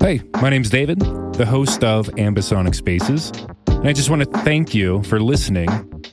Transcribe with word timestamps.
Hey, 0.00 0.22
my 0.40 0.48
name's 0.48 0.70
David, 0.70 1.00
the 1.00 1.44
host 1.44 1.82
of 1.82 2.06
Ambisonic 2.10 2.76
Spaces, 2.76 3.32
and 3.66 3.88
I 3.88 3.92
just 3.92 4.08
want 4.08 4.22
to 4.22 4.30
thank 4.42 4.72
you 4.72 5.02
for 5.02 5.20
listening. 5.20 5.68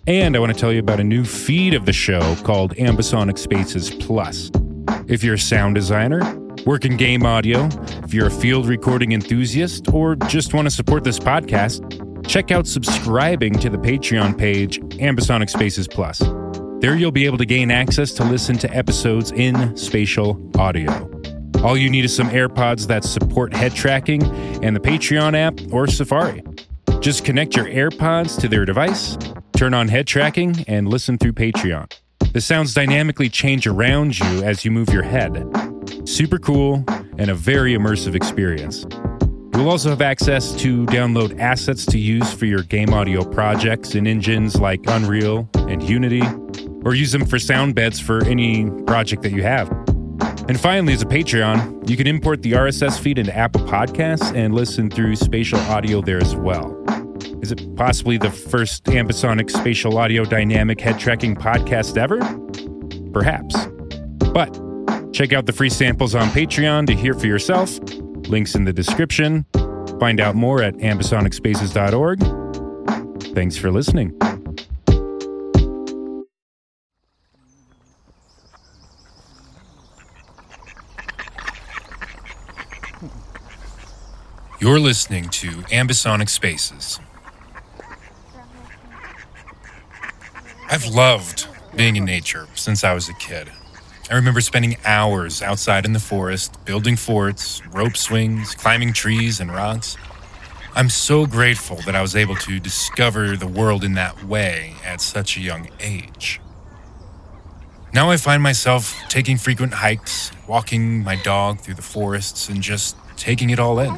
And 0.08 0.36
I 0.36 0.40
want 0.40 0.52
to 0.54 0.60
tell 0.60 0.74
you 0.74 0.79
about 0.79 1.00
a 1.00 1.04
new 1.04 1.24
feed 1.24 1.76
of 1.76 1.86
the 1.86 1.94
show 1.94 2.36
called 2.38 2.74
Ambisonic 2.76 3.38
Spaces 3.38 3.92
Plus. 3.92 4.50
If 5.08 5.24
you're 5.24 5.36
a 5.36 5.40
sound 5.40 5.76
designer, 5.76 6.20
work 6.66 6.84
in 6.84 6.98
game 6.98 7.28
audio, 7.28 7.70
if 8.03 8.12
you're 8.12 8.28
a 8.28 8.31
field 8.31 8.67
recording 8.67 9.12
enthusiast, 9.12 9.88
or 9.94 10.15
just 10.15 10.56
want 10.56 10.65
to 10.65 10.72
support 10.72 11.04
this 11.04 11.20
podcast, 11.20 12.28
check 12.28 12.49
out 12.49 12.65
subscribing 12.65 13.54
to 13.54 13.70
the 13.70 13.78
Patreon 13.78 14.36
page, 14.36 14.79
Ambisonic 14.97 15.49
Spaces 15.49 15.88
Plus. 15.88 16.20
There 16.81 16.95
you'll 16.95 17.12
be 17.12 17.26
able 17.26 17.38
to 17.38 17.45
gain 17.45 17.70
access 17.70 18.13
to 18.13 18.23
listen 18.23 18.58
to 18.58 18.76
episodes 18.76 19.31
in 19.31 19.77
spatial 19.77 20.41
audio. 20.58 21.15
All 21.66 21.76
you 21.76 21.90
need 21.90 22.05
is 22.05 22.16
some 22.16 22.30
AirPods 22.30 22.85
that 22.85 23.03
support 23.03 23.52
head 23.52 23.73
tracking 23.73 24.21
and 24.63 24.76
the 24.76 24.80
Patreon 24.80 25.35
app 25.35 25.59
or 25.73 25.88
Safari. 25.88 26.44
Just 26.99 27.26
connect 27.26 27.55
your 27.55 27.66
AirPods 27.66 28.39
to 28.41 28.48
their 28.48 28.66
device, 28.66 29.17
turn 29.58 29.73
on 29.73 29.88
head 29.88 30.05
tracking, 30.05 30.63
and 30.67 30.88
listen 30.88 31.17
through 31.17 31.34
Patreon. 31.34 31.91
The 32.34 32.39
sounds 32.39 32.75
dynamically 32.75 33.30
change 33.30 33.66
around 33.66 34.20
you 34.20 34.44
as 34.44 34.63
you 34.63 34.70
move 34.70 34.89
your 34.89 35.02
head. 35.02 35.44
Super 36.05 36.38
cool 36.38 36.86
and 37.17 37.31
a 37.31 37.34
very 37.34 37.73
immersive 37.73 38.13
experience. 38.13 38.86
You'll 39.55 39.70
also 39.70 39.89
have 39.89 40.03
access 40.03 40.53
to 40.58 40.86
download 40.86 41.39
assets 41.39 41.84
to 41.88 41.97
use 41.97 42.31
for 42.31 42.45
your 42.45 42.61
game 42.61 42.94
audio 42.94 43.23
projects 43.23 43.95
in 43.95 44.05
engines 44.05 44.61
like 44.61 44.81
Unreal 44.86 45.50
and 45.55 45.81
Unity, 45.81 46.22
or 46.84 46.94
use 46.94 47.11
them 47.11 47.25
for 47.25 47.39
sound 47.39 47.73
beds 47.73 48.00
for 48.00 48.23
any 48.25 48.70
project 48.86 49.23
that 49.23 49.31
you 49.31 49.41
have. 49.41 49.84
And 50.48 50.59
finally, 50.59 50.94
as 50.94 51.02
a 51.02 51.05
Patreon, 51.05 51.90
you 51.90 51.98
can 51.98 52.05
import 52.05 52.44
the 52.44 52.52
RSS 52.52 52.99
feed 52.99 53.17
into 53.17 53.36
Apple 53.36 53.62
Podcasts 53.62 54.36
and 54.36 54.53
listen 54.53 54.92
through 54.92 55.16
spatial 55.16 55.59
audio 55.61 56.02
there 56.02 56.22
as 56.22 56.36
well. 56.36 56.80
Is 57.42 57.52
it 57.52 57.75
possibly 57.75 58.17
the 58.17 58.30
first 58.30 58.84
ambisonic 58.86 59.50
spatial 59.50 59.97
audio 59.97 60.23
dynamic 60.23 60.80
head 60.80 61.00
tracking 61.00 61.36
podcast 61.36 61.97
ever? 61.97 62.19
Perhaps. 63.11 63.56
But 64.34 64.53
check 65.14 65.34
out 65.34 65.47
the 65.47 65.53
free 65.53 65.69
samples 65.69 66.14
on 66.14 66.28
Patreon 66.30 66.86
to 66.88 66.94
hear 66.94 67.16
for 67.16 67.25
yourself. 67.25 67.80
Links 68.28 68.53
in 68.53 68.66
the 68.66 68.73
description. 68.73 69.45
Find 70.00 70.19
out 70.19 70.36
more 70.36 70.62
at 70.62 70.75
ambisonicspaces.org. 70.75 73.34
Thanks 73.34 73.58
for 73.58 73.72
listening. 73.72 74.16
You're 84.66 84.80
listening 84.80 85.30
to 85.30 85.49
Ambisonic 85.69 86.27
Spaces. 86.27 86.99
I've 90.72 90.88
loved 90.88 91.47
being 91.75 91.97
in 91.97 92.03
nature 92.03 92.47
since 92.55 92.83
I 92.83 92.95
was 92.95 93.07
a 93.07 93.13
kid. 93.13 93.52
I 94.09 94.16
remember 94.16 94.41
spending 94.41 94.77
hours 94.83 95.44
outside 95.44 95.85
in 95.85 95.94
the 95.94 95.99
forest, 95.99 96.66
building 96.66 96.95
forts, 96.95 97.61
rope 97.67 97.95
swings, 97.95 98.55
climbing 98.55 98.94
trees 98.94 99.39
and 99.39 99.52
rocks. 99.52 99.97
I'm 100.73 100.89
so 100.89 101.27
grateful 101.27 101.75
that 101.85 101.95
I 101.95 102.02
was 102.02 102.16
able 102.16 102.35
to 102.38 102.59
discover 102.59 103.38
the 103.38 103.45
world 103.45 103.83
in 103.83 103.94
that 103.94 104.23
way 104.23 104.73
at 104.83 105.00
such 105.00 105.38
a 105.38 105.41
young 105.41 105.69
age. 105.79 106.41
Now 107.94 108.09
I 108.09 108.17
find 108.17 108.41
myself 108.41 109.00
taking 109.09 109.38
frequent 109.38 109.75
hikes, 109.75 110.31
walking 110.47 111.03
my 111.03 111.17
dog 111.17 111.59
through 111.59 111.75
the 111.75 111.83
forests, 111.83 112.50
and 112.50 112.63
just 112.63 112.97
taking 113.16 113.52
it 113.52 113.59
all 113.59 113.77
in. 113.77 113.95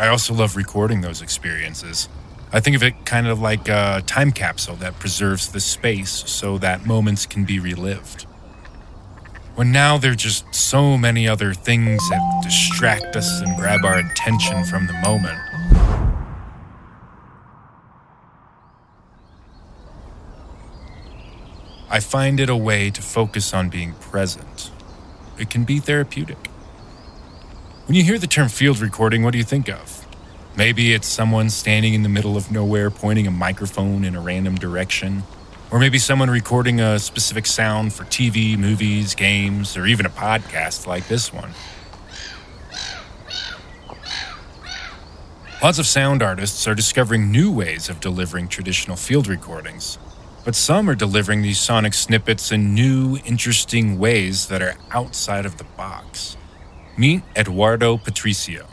I 0.00 0.08
also 0.08 0.32
love 0.32 0.56
recording 0.56 1.02
those 1.02 1.20
experiences. 1.20 2.08
I 2.54 2.60
think 2.60 2.74
of 2.74 2.82
it 2.82 3.04
kind 3.04 3.26
of 3.26 3.42
like 3.42 3.68
a 3.68 4.02
time 4.06 4.32
capsule 4.32 4.76
that 4.76 4.98
preserves 4.98 5.52
the 5.52 5.60
space 5.60 6.10
so 6.10 6.56
that 6.56 6.86
moments 6.86 7.26
can 7.26 7.44
be 7.44 7.60
relived. 7.60 8.22
When 9.56 9.72
now 9.72 9.98
there 9.98 10.12
are 10.12 10.16
just 10.16 10.54
so 10.54 10.96
many 10.96 11.28
other 11.28 11.52
things 11.52 12.00
that 12.08 12.40
distract 12.42 13.14
us 13.14 13.42
and 13.42 13.54
grab 13.58 13.84
our 13.84 13.98
attention 13.98 14.64
from 14.64 14.86
the 14.86 14.94
moment. 14.94 15.38
I 21.90 22.00
find 22.00 22.40
it 22.40 22.48
a 22.48 22.56
way 22.56 22.88
to 22.88 23.02
focus 23.02 23.52
on 23.52 23.68
being 23.68 23.92
present. 23.92 24.70
It 25.38 25.50
can 25.50 25.64
be 25.64 25.78
therapeutic. 25.78 26.49
When 27.90 27.96
you 27.96 28.04
hear 28.04 28.20
the 28.20 28.28
term 28.28 28.48
field 28.48 28.78
recording, 28.78 29.24
what 29.24 29.32
do 29.32 29.38
you 29.38 29.42
think 29.42 29.68
of? 29.68 30.06
Maybe 30.54 30.94
it's 30.94 31.08
someone 31.08 31.50
standing 31.50 31.92
in 31.92 32.04
the 32.04 32.08
middle 32.08 32.36
of 32.36 32.48
nowhere 32.52 32.88
pointing 32.88 33.26
a 33.26 33.32
microphone 33.32 34.04
in 34.04 34.14
a 34.14 34.20
random 34.20 34.54
direction. 34.54 35.24
Or 35.72 35.80
maybe 35.80 35.98
someone 35.98 36.30
recording 36.30 36.80
a 36.80 37.00
specific 37.00 37.46
sound 37.46 37.92
for 37.92 38.04
TV, 38.04 38.56
movies, 38.56 39.16
games, 39.16 39.76
or 39.76 39.86
even 39.86 40.06
a 40.06 40.08
podcast 40.08 40.86
like 40.86 41.08
this 41.08 41.32
one. 41.32 41.50
Lots 45.60 45.80
of 45.80 45.86
sound 45.86 46.22
artists 46.22 46.68
are 46.68 46.76
discovering 46.76 47.32
new 47.32 47.50
ways 47.50 47.88
of 47.88 47.98
delivering 47.98 48.46
traditional 48.46 48.96
field 48.96 49.26
recordings, 49.26 49.98
but 50.44 50.54
some 50.54 50.88
are 50.88 50.94
delivering 50.94 51.42
these 51.42 51.58
sonic 51.58 51.94
snippets 51.94 52.52
in 52.52 52.72
new, 52.72 53.18
interesting 53.24 53.98
ways 53.98 54.46
that 54.46 54.62
are 54.62 54.76
outside 54.92 55.44
of 55.44 55.58
the 55.58 55.64
box. 55.64 56.36
Meet 57.00 57.22
Eduardo 57.34 57.96
Patricio. 57.96 58.66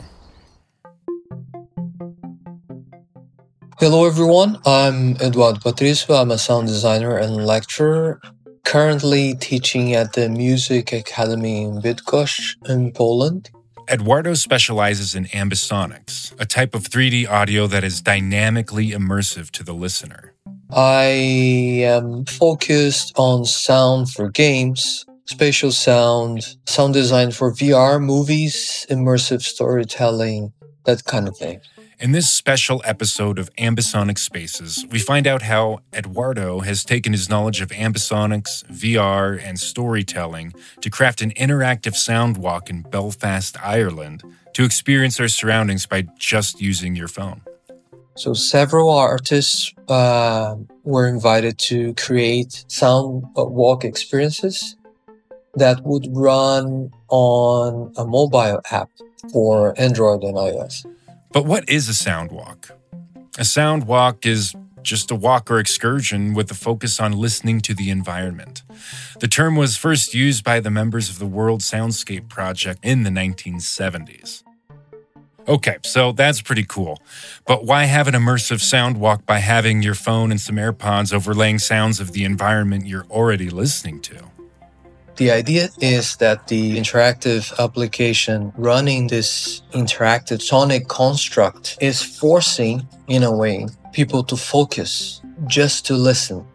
Hello, 3.78 4.04
everyone. 4.04 4.58
I'm 4.66 5.16
Eduardo 5.16 5.60
Patricio. 5.60 6.14
I'm 6.14 6.30
a 6.30 6.36
sound 6.36 6.68
designer 6.68 7.16
and 7.16 7.46
lecturer, 7.46 8.20
currently 8.66 9.32
teaching 9.36 9.94
at 9.94 10.12
the 10.12 10.28
Music 10.28 10.92
Academy 10.92 11.62
in 11.62 11.80
Bydgoszcz 11.80 12.68
in 12.68 12.92
Poland. 12.92 13.48
Eduardo 13.88 14.34
specializes 14.34 15.14
in 15.14 15.24
ambisonics, 15.32 16.38
a 16.38 16.44
type 16.44 16.74
of 16.74 16.82
3D 16.82 17.26
audio 17.26 17.66
that 17.66 17.82
is 17.82 18.02
dynamically 18.02 18.90
immersive 18.90 19.50
to 19.52 19.64
the 19.64 19.72
listener. 19.72 20.34
I 20.70 21.06
am 21.96 22.26
focused 22.26 23.14
on 23.16 23.46
sound 23.46 24.10
for 24.10 24.28
games, 24.28 25.06
spatial 25.28 25.70
sound, 25.70 26.56
sound 26.66 26.94
design 26.94 27.30
for 27.30 27.52
VR, 27.52 28.02
movies, 28.02 28.86
immersive 28.90 29.42
storytelling, 29.42 30.52
that 30.84 31.04
kind 31.04 31.28
of 31.28 31.36
thing. 31.36 31.60
In 32.00 32.12
this 32.12 32.30
special 32.30 32.80
episode 32.84 33.38
of 33.38 33.54
Ambisonic 33.56 34.18
Spaces, 34.18 34.86
we 34.90 35.00
find 35.00 35.26
out 35.26 35.42
how 35.42 35.80
Eduardo 35.92 36.60
has 36.60 36.84
taken 36.84 37.12
his 37.12 37.28
knowledge 37.28 37.60
of 37.60 37.70
ambisonics, 37.70 38.64
VR, 38.70 39.38
and 39.42 39.58
storytelling 39.58 40.54
to 40.80 40.90
craft 40.90 41.20
an 41.20 41.32
interactive 41.32 41.94
sound 41.94 42.38
walk 42.38 42.70
in 42.70 42.82
Belfast, 42.82 43.56
Ireland, 43.62 44.22
to 44.54 44.64
experience 44.64 45.20
our 45.20 45.28
surroundings 45.28 45.86
by 45.86 46.06
just 46.18 46.60
using 46.60 46.94
your 46.96 47.08
phone. 47.08 47.42
So, 48.16 48.32
several 48.32 48.90
artists 48.90 49.72
uh, 49.88 50.56
were 50.84 51.06
invited 51.06 51.58
to 51.70 51.94
create 51.94 52.64
sound 52.68 53.24
walk 53.36 53.84
experiences 53.84 54.76
that 55.58 55.84
would 55.84 56.06
run 56.10 56.90
on 57.08 57.92
a 57.96 58.04
mobile 58.04 58.60
app 58.70 58.90
for 59.32 59.78
Android 59.78 60.22
and 60.22 60.36
iOS. 60.36 60.86
But 61.32 61.44
what 61.44 61.68
is 61.68 61.88
a 61.88 61.94
sound 61.94 62.32
walk? 62.32 62.70
A 63.38 63.44
sound 63.44 63.86
walk 63.86 64.26
is 64.26 64.54
just 64.82 65.10
a 65.10 65.14
walk 65.14 65.50
or 65.50 65.58
excursion 65.58 66.34
with 66.34 66.50
a 66.50 66.54
focus 66.54 66.98
on 66.98 67.12
listening 67.12 67.60
to 67.60 67.74
the 67.74 67.90
environment. 67.90 68.62
The 69.20 69.28
term 69.28 69.56
was 69.56 69.76
first 69.76 70.14
used 70.14 70.42
by 70.44 70.60
the 70.60 70.70
members 70.70 71.10
of 71.10 71.18
the 71.18 71.26
World 71.26 71.60
Soundscape 71.60 72.28
Project 72.28 72.80
in 72.82 73.02
the 73.02 73.10
1970s. 73.10 74.42
Okay, 75.46 75.78
so 75.82 76.12
that's 76.12 76.42
pretty 76.42 76.64
cool. 76.64 77.02
But 77.46 77.64
why 77.64 77.84
have 77.84 78.06
an 78.06 78.14
immersive 78.14 78.60
sound 78.60 78.98
walk 78.98 79.24
by 79.24 79.38
having 79.38 79.82
your 79.82 79.94
phone 79.94 80.30
and 80.30 80.40
some 80.40 80.56
AirPods 80.56 81.12
overlaying 81.12 81.58
sounds 81.58 82.00
of 82.00 82.12
the 82.12 82.24
environment 82.24 82.86
you're 82.86 83.06
already 83.10 83.48
listening 83.48 84.00
to? 84.02 84.24
The 85.18 85.32
idea 85.32 85.68
is 85.80 86.14
that 86.18 86.46
the 86.46 86.78
interactive 86.78 87.52
application 87.58 88.52
running 88.56 89.08
this 89.08 89.62
interactive 89.72 90.40
sonic 90.40 90.86
construct 90.86 91.76
is 91.80 92.00
forcing, 92.00 92.86
in 93.08 93.24
a 93.24 93.36
way, 93.36 93.66
people 93.92 94.22
to 94.22 94.36
focus 94.36 95.20
just 95.48 95.84
to 95.86 95.94
listen. 95.94 96.46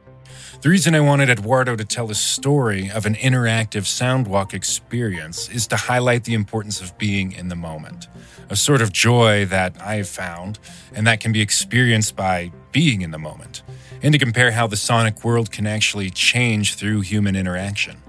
The 0.62 0.69
reason 0.69 0.95
I 0.95 1.01
wanted 1.01 1.30
Eduardo 1.30 1.75
to 1.75 1.83
tell 1.83 2.10
a 2.10 2.15
story 2.15 2.89
of 2.89 3.06
an 3.06 3.15
interactive 3.15 3.83
soundwalk 3.83 4.54
experience 4.54 5.50
is 5.50 5.68
to 5.68 5.75
highlight 5.75 6.24
the 6.24 6.33
importance 6.33 6.80
of 6.80 6.98
being 6.98 7.33
in 7.33 7.50
the 7.50 7.57
moment, 7.57 8.07
a 8.50 8.56
sort 8.56 8.81
of 8.81 8.94
joy 8.94 9.44
that 9.48 9.75
I've 9.81 10.07
found 10.07 10.57
and 10.94 11.06
that 11.06 11.19
can 11.19 11.33
be 11.33 11.42
experienced 11.42 12.15
by 12.15 12.54
being 12.71 13.01
in 13.01 13.12
the 13.12 13.19
moment, 13.19 13.62
and 14.01 14.13
to 14.13 14.18
compare 14.18 14.51
how 14.51 14.68
the 14.68 14.77
sonic 14.77 15.25
world 15.25 15.51
can 15.51 15.68
actually 15.68 16.10
change 16.10 16.75
through 16.75 17.01
human 17.01 17.36
interaction. 17.36 18.02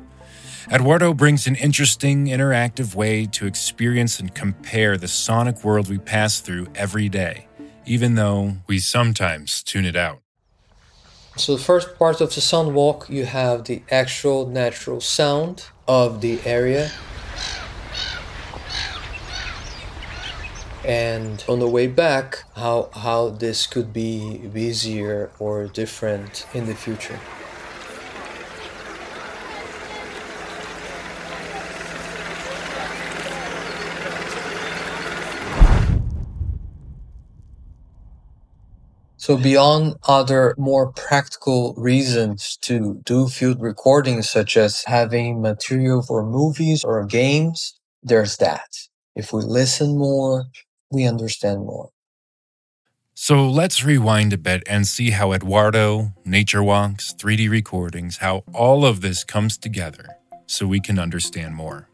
Eduardo 0.72 1.12
brings 1.12 1.46
an 1.46 1.56
interesting, 1.56 2.26
interactive 2.26 2.94
way 2.94 3.26
to 3.26 3.46
experience 3.46 4.18
and 4.18 4.34
compare 4.34 4.96
the 4.96 5.08
sonic 5.08 5.62
world 5.62 5.90
we 5.90 5.98
pass 5.98 6.40
through 6.40 6.68
every 6.74 7.10
day, 7.10 7.48
even 7.84 8.14
though 8.14 8.54
we 8.66 8.78
sometimes 8.78 9.62
tune 9.62 9.84
it 9.84 9.94
out. 9.94 10.20
So, 11.36 11.56
the 11.56 11.62
first 11.62 11.98
part 11.98 12.22
of 12.22 12.34
the 12.34 12.40
sound 12.40 12.74
walk, 12.74 13.10
you 13.10 13.26
have 13.26 13.64
the 13.64 13.82
actual 13.90 14.46
natural 14.46 15.02
sound 15.02 15.66
of 15.86 16.22
the 16.22 16.40
area. 16.46 16.90
And 20.82 21.44
on 21.46 21.58
the 21.58 21.68
way 21.68 21.88
back, 21.88 22.44
how, 22.56 22.88
how 22.94 23.30
this 23.30 23.66
could 23.66 23.92
be 23.92 24.40
easier 24.54 25.30
or 25.38 25.66
different 25.66 26.46
in 26.54 26.66
the 26.66 26.74
future. 26.74 27.18
So 39.24 39.36
beyond 39.38 39.96
other 40.06 40.54
more 40.58 40.92
practical 40.92 41.72
reasons 41.78 42.58
to 42.60 43.00
do 43.06 43.26
field 43.26 43.58
recordings, 43.58 44.28
such 44.28 44.54
as 44.54 44.84
having 44.84 45.40
material 45.40 46.02
for 46.02 46.26
movies 46.26 46.84
or 46.84 47.02
games, 47.06 47.80
there's 48.02 48.36
that. 48.36 48.68
If 49.16 49.32
we 49.32 49.40
listen 49.40 49.96
more, 49.96 50.44
we 50.90 51.06
understand 51.06 51.60
more. 51.60 51.88
So 53.14 53.48
let's 53.48 53.82
rewind 53.82 54.34
a 54.34 54.36
bit 54.36 54.62
and 54.66 54.86
see 54.86 55.12
how 55.12 55.32
Eduardo, 55.32 56.12
nature 56.26 56.62
walks, 56.62 57.14
3D 57.14 57.48
recordings, 57.48 58.18
how 58.18 58.44
all 58.52 58.84
of 58.84 59.00
this 59.00 59.24
comes 59.24 59.56
together 59.56 60.18
so 60.44 60.66
we 60.66 60.80
can 60.80 60.98
understand 60.98 61.54
more. 61.54 61.88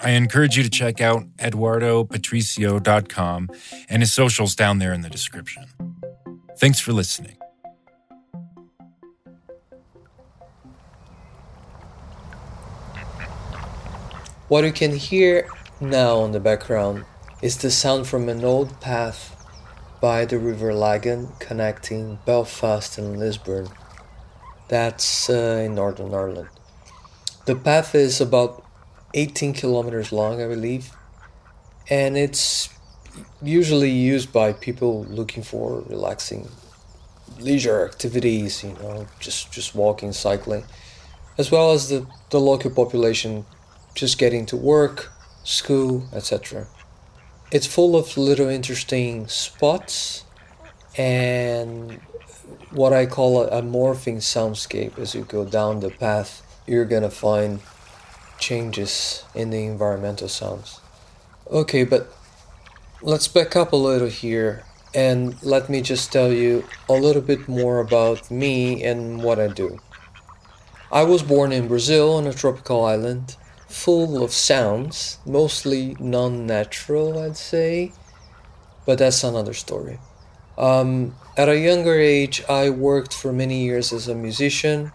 I 0.00 0.12
encourage 0.12 0.56
you 0.56 0.62
to 0.62 0.70
check 0.70 1.02
out 1.02 1.24
eduardopatricio.com 1.36 3.50
and 3.90 4.02
his 4.02 4.14
socials 4.14 4.56
down 4.56 4.78
there 4.78 4.94
in 4.94 5.02
the 5.02 5.10
description. 5.10 5.66
Thanks 6.64 6.80
for 6.80 6.94
listening. 6.94 7.36
What 14.48 14.64
you 14.64 14.72
can 14.72 14.96
hear 14.96 15.46
now 15.82 16.24
in 16.24 16.32
the 16.32 16.40
background 16.40 17.04
is 17.42 17.58
the 17.58 17.70
sound 17.70 18.06
from 18.06 18.30
an 18.30 18.42
old 18.42 18.80
path 18.80 19.36
by 20.00 20.24
the 20.24 20.38
River 20.38 20.72
Lagan 20.72 21.28
connecting 21.38 22.18
Belfast 22.24 22.96
and 22.96 23.18
Lisburn. 23.18 23.68
That's 24.68 25.28
uh, 25.28 25.64
in 25.66 25.74
Northern 25.74 26.14
Ireland. 26.14 26.48
The 27.44 27.56
path 27.56 27.94
is 27.94 28.22
about 28.22 28.64
18 29.12 29.52
kilometers 29.52 30.12
long, 30.12 30.40
I 30.40 30.48
believe, 30.48 30.96
and 31.90 32.16
it's 32.16 32.70
usually 33.42 33.90
used 33.90 34.32
by 34.32 34.52
people 34.52 35.04
looking 35.04 35.42
for 35.42 35.82
relaxing 35.88 36.48
leisure 37.40 37.84
activities, 37.84 38.62
you 38.62 38.72
know, 38.74 39.06
just 39.20 39.52
just 39.52 39.74
walking, 39.74 40.12
cycling, 40.12 40.64
as 41.38 41.50
well 41.50 41.72
as 41.72 41.88
the, 41.88 42.06
the 42.30 42.40
local 42.40 42.70
population 42.70 43.44
just 43.94 44.18
getting 44.18 44.46
to 44.46 44.56
work, 44.56 45.12
school, 45.44 46.08
etc. 46.12 46.66
It's 47.50 47.66
full 47.66 47.96
of 47.96 48.16
little 48.16 48.48
interesting 48.48 49.28
spots 49.28 50.24
and 50.96 52.00
what 52.70 52.92
I 52.92 53.06
call 53.06 53.42
a, 53.42 53.58
a 53.58 53.62
morphing 53.62 54.18
soundscape 54.18 54.98
as 54.98 55.14
you 55.14 55.22
go 55.22 55.44
down 55.44 55.80
the 55.80 55.90
path, 55.90 56.42
you're 56.66 56.84
gonna 56.84 57.10
find 57.10 57.60
changes 58.38 59.24
in 59.34 59.50
the 59.50 59.64
environmental 59.64 60.28
sounds. 60.28 60.80
Okay, 61.50 61.84
but 61.84 62.12
let's 63.04 63.28
back 63.28 63.54
up 63.54 63.70
a 63.72 63.76
little 63.76 64.08
here 64.08 64.64
and 64.94 65.36
let 65.42 65.68
me 65.68 65.82
just 65.82 66.10
tell 66.10 66.32
you 66.32 66.64
a 66.88 66.94
little 66.94 67.20
bit 67.20 67.46
more 67.46 67.80
about 67.80 68.30
me 68.30 68.82
and 68.82 69.22
what 69.22 69.38
I 69.38 69.48
do. 69.48 69.78
I 70.90 71.02
was 71.02 71.22
born 71.22 71.52
in 71.52 71.68
Brazil 71.68 72.14
on 72.14 72.26
a 72.26 72.32
tropical 72.32 72.82
island 72.82 73.36
full 73.68 74.24
of 74.24 74.32
sounds, 74.32 75.18
mostly 75.26 75.94
non 76.00 76.46
natural, 76.46 77.18
I'd 77.18 77.36
say, 77.36 77.92
but 78.86 78.96
that's 78.96 79.22
another 79.22 79.52
story. 79.52 79.98
Um, 80.56 81.14
at 81.36 81.50
a 81.50 81.58
younger 81.58 82.00
age, 82.00 82.42
I 82.48 82.70
worked 82.70 83.12
for 83.12 83.34
many 83.34 83.64
years 83.64 83.92
as 83.92 84.08
a 84.08 84.14
musician. 84.14 84.92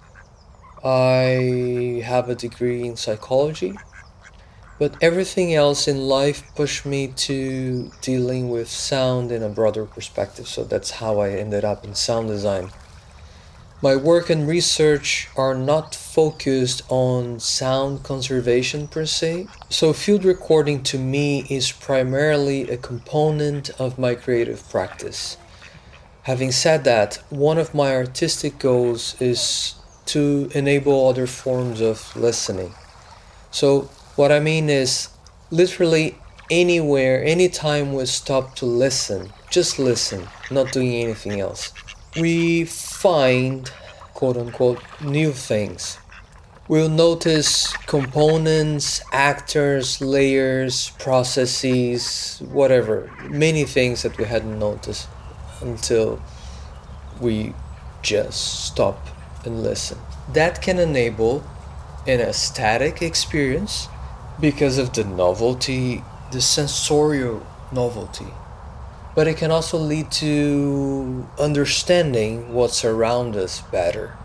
I 0.83 2.01
have 2.05 2.27
a 2.27 2.33
degree 2.33 2.87
in 2.87 2.97
psychology 2.97 3.75
but 4.79 4.95
everything 5.01 5.53
else 5.53 5.87
in 5.87 6.07
life 6.07 6.41
pushed 6.55 6.85
me 6.85 7.07
to 7.07 7.91
dealing 8.01 8.49
with 8.49 8.69
sound 8.69 9.31
in 9.31 9.43
a 9.43 9.49
broader 9.49 9.85
perspective. 9.85 10.47
So 10.47 10.63
that's 10.63 10.91
how 10.91 11.19
I 11.19 11.31
ended 11.31 11.65
up 11.65 11.83
in 11.83 11.93
sound 11.93 12.29
design. 12.29 12.71
My 13.81 13.95
work 13.95 14.29
and 14.29 14.45
research 14.45 15.29
are 15.37 15.53
not 15.53 15.95
focused 15.95 16.81
on 16.89 17.39
sound 17.39 18.03
conservation 18.03 18.87
per 18.89 19.05
se. 19.05 19.47
So, 19.69 19.93
field 19.93 20.25
recording 20.25 20.83
to 20.83 20.99
me 20.99 21.45
is 21.49 21.71
primarily 21.71 22.69
a 22.69 22.75
component 22.75 23.69
of 23.79 23.97
my 23.97 24.15
creative 24.15 24.69
practice. 24.69 25.37
Having 26.23 26.51
said 26.51 26.83
that, 26.83 27.23
one 27.29 27.57
of 27.57 27.73
my 27.73 27.95
artistic 27.95 28.59
goals 28.59 29.15
is 29.21 29.75
to 30.07 30.49
enable 30.53 31.07
other 31.07 31.25
forms 31.25 31.79
of 31.79 32.13
listening. 32.17 32.73
So, 33.49 33.89
what 34.19 34.33
I 34.33 34.41
mean 34.41 34.69
is, 34.69 35.07
literally 35.49 36.17
anywhere, 36.51 37.23
anytime 37.23 37.93
we 37.93 38.05
stop 38.05 38.53
to 38.55 38.65
listen, 38.65 39.31
just 39.49 39.79
listen, 39.79 40.27
not 40.51 40.73
doing 40.73 40.93
anything 40.93 41.39
else, 41.39 41.71
we 42.19 42.65
find 42.65 43.71
quote 44.13 44.35
unquote 44.35 44.81
new 45.01 45.31
things. 45.31 45.99
We'll 46.67 46.89
notice 46.89 47.71
components, 47.87 49.01
actors, 49.13 50.01
layers, 50.01 50.89
processes, 50.99 52.43
whatever, 52.51 53.09
many 53.29 53.63
things 53.63 54.01
that 54.01 54.17
we 54.17 54.25
hadn't 54.25 54.59
noticed 54.59 55.07
until 55.61 56.21
we 57.21 57.53
just 58.01 58.65
stop 58.65 58.99
and 59.45 59.63
listen. 59.63 59.97
That 60.33 60.61
can 60.61 60.77
enable 60.77 61.41
an 62.05 62.19
aesthetic 62.19 63.01
experience 63.01 63.87
because 64.39 64.77
of 64.77 64.93
the 64.93 65.03
novelty, 65.03 66.03
the 66.31 66.41
sensorial 66.41 67.45
novelty. 67.71 68.27
But 69.15 69.27
it 69.27 69.37
can 69.37 69.51
also 69.51 69.77
lead 69.77 70.11
to 70.13 71.27
understanding 71.37 72.53
what's 72.53 72.85
around 72.85 73.35
us 73.35 73.61
better. 73.61 74.17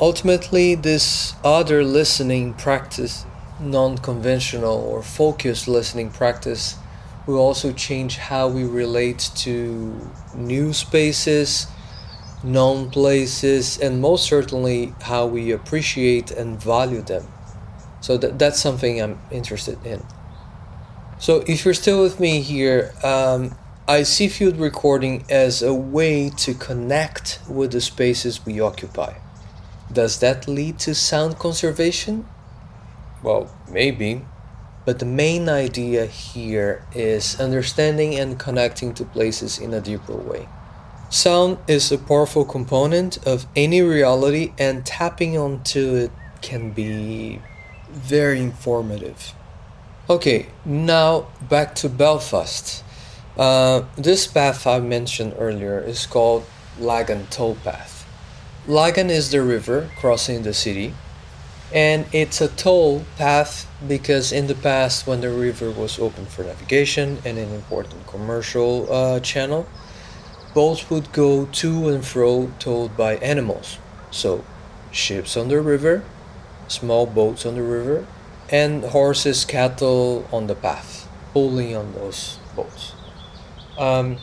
Ultimately, 0.00 0.74
this 0.76 1.34
other 1.44 1.82
listening 1.82 2.54
practice, 2.54 3.26
non 3.58 3.98
conventional 3.98 4.78
or 4.78 5.02
focused 5.02 5.66
listening 5.66 6.10
practice, 6.10 6.76
will 7.26 7.38
also 7.38 7.72
change 7.72 8.16
how 8.16 8.48
we 8.48 8.64
relate 8.64 9.30
to 9.36 10.10
new 10.34 10.72
spaces, 10.72 11.66
known 12.42 12.90
places, 12.90 13.78
and 13.78 14.00
most 14.00 14.24
certainly 14.24 14.94
how 15.02 15.26
we 15.26 15.50
appreciate 15.50 16.30
and 16.30 16.62
value 16.62 17.02
them. 17.02 17.26
So 18.00 18.18
th- 18.18 18.34
that's 18.36 18.60
something 18.60 19.00
I'm 19.00 19.20
interested 19.30 19.78
in. 19.84 20.02
So 21.18 21.44
if 21.46 21.64
you're 21.64 21.74
still 21.74 22.02
with 22.02 22.18
me 22.18 22.40
here, 22.40 22.94
um, 23.04 23.56
I 23.86 24.04
see 24.04 24.28
field 24.28 24.56
recording 24.56 25.24
as 25.28 25.62
a 25.62 25.74
way 25.74 26.30
to 26.38 26.54
connect 26.54 27.40
with 27.48 27.72
the 27.72 27.80
spaces 27.80 28.46
we 28.46 28.60
occupy. 28.60 29.14
Does 29.92 30.20
that 30.20 30.46
lead 30.46 30.78
to 30.80 30.94
sound 30.94 31.38
conservation? 31.38 32.26
Well, 33.22 33.50
maybe. 33.70 34.24
But 34.86 34.98
the 34.98 35.06
main 35.06 35.48
idea 35.48 36.06
here 36.06 36.86
is 36.94 37.38
understanding 37.38 38.14
and 38.14 38.38
connecting 38.38 38.94
to 38.94 39.04
places 39.04 39.58
in 39.58 39.74
a 39.74 39.80
deeper 39.80 40.14
way. 40.14 40.48
Sound 41.10 41.58
is 41.66 41.92
a 41.92 41.98
powerful 41.98 42.44
component 42.44 43.18
of 43.26 43.46
any 43.56 43.82
reality, 43.82 44.52
and 44.58 44.86
tapping 44.86 45.36
onto 45.36 45.96
it 45.96 46.12
can 46.40 46.70
be 46.70 47.42
very 47.90 48.40
informative. 48.40 49.32
Okay, 50.08 50.46
now 50.64 51.28
back 51.48 51.74
to 51.76 51.88
Belfast. 51.88 52.82
Uh, 53.36 53.82
this 53.96 54.26
path 54.26 54.66
I 54.66 54.80
mentioned 54.80 55.34
earlier 55.38 55.78
is 55.78 56.06
called 56.06 56.44
Lagan 56.78 57.26
Towpath. 57.26 58.04
Lagan 58.66 59.08
is 59.08 59.30
the 59.30 59.42
river 59.42 59.90
crossing 59.98 60.42
the 60.42 60.52
city, 60.52 60.94
and 61.72 62.06
it's 62.12 62.40
a 62.40 62.48
toll 62.48 63.04
path 63.16 63.66
because 63.86 64.32
in 64.32 64.46
the 64.48 64.54
past, 64.54 65.06
when 65.06 65.20
the 65.20 65.30
river 65.30 65.70
was 65.70 65.98
open 65.98 66.26
for 66.26 66.44
navigation 66.44 67.18
and 67.24 67.38
an 67.38 67.52
important 67.54 68.06
commercial 68.06 68.92
uh, 68.92 69.20
channel, 69.20 69.66
boats 70.54 70.90
would 70.90 71.12
go 71.12 71.46
to 71.46 71.88
and 71.88 72.04
fro 72.04 72.50
towed 72.58 72.96
by 72.96 73.16
animals. 73.16 73.78
So, 74.10 74.44
ships 74.90 75.36
on 75.36 75.48
the 75.48 75.60
river 75.60 76.02
small 76.70 77.06
boats 77.06 77.44
on 77.44 77.54
the 77.54 77.62
river, 77.62 78.06
and 78.50 78.84
horses, 78.84 79.44
cattle 79.44 80.26
on 80.32 80.46
the 80.46 80.54
path, 80.54 81.08
pulling 81.32 81.76
on 81.76 81.92
those 81.92 82.38
boats. 82.56 82.92
Um, 83.78 84.18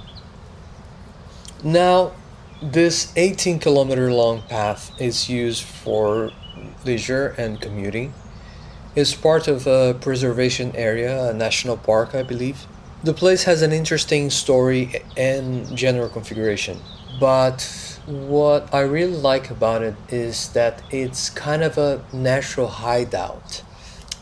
now, 1.64 2.12
this 2.62 3.14
18 3.16 3.60
kilometer 3.60 4.12
long 4.12 4.42
path 4.44 4.92
is 5.00 5.30
used 5.30 5.64
for 5.64 6.32
leisure 6.86 7.36
and 7.38 7.62
commuting. 7.62 8.14
It's 8.96 9.14
part 9.14 9.48
of 9.48 9.68
a 9.68 9.96
preservation 10.00 10.76
area, 10.76 11.30
a 11.30 11.34
national 11.34 11.78
park, 11.78 12.16
I 12.16 12.24
believe. 12.24 12.66
The 13.04 13.14
place 13.14 13.44
has 13.44 13.62
an 13.62 13.72
interesting 13.72 14.32
story 14.32 15.04
and 15.16 15.78
general 15.78 16.10
configuration, 16.10 16.80
but 17.20 17.87
what 18.08 18.74
I 18.74 18.82
really 18.82 19.18
like 19.18 19.50
about 19.52 19.84
it 19.84 19.96
is 20.08 20.50
that 20.54 20.82
it's 20.92 21.30
kind 21.30 21.62
of 21.62 21.78
a 21.78 22.06
natural 22.14 22.68
hideout. 22.68 23.64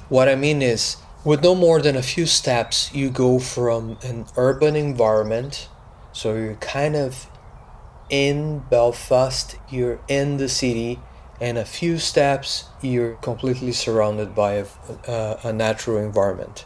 What 0.10 0.28
I 0.28 0.36
mean 0.36 0.64
is, 0.64 0.98
with 1.24 1.44
no 1.44 1.54
more 1.54 1.80
than 1.82 1.96
a 1.96 2.02
few 2.02 2.26
steps, 2.26 2.94
you 2.94 3.12
go 3.12 3.38
from 3.38 3.98
an 4.04 4.26
urban 4.38 4.76
environment, 4.76 5.70
so 6.14 6.36
you're 6.36 6.56
kind 6.56 6.96
of 6.96 7.28
in 8.10 8.60
Belfast, 8.72 9.56
you're 9.70 10.00
in 10.08 10.38
the 10.38 10.50
city, 10.50 11.00
and 11.40 11.58
a 11.58 11.66
few 11.66 12.00
steps, 12.00 12.66
you're 12.82 13.16
completely 13.16 13.72
surrounded 13.72 14.34
by 14.34 14.54
a, 14.54 14.66
a, 15.08 15.40
a 15.44 15.54
natural 15.54 15.98
environment. 15.98 16.66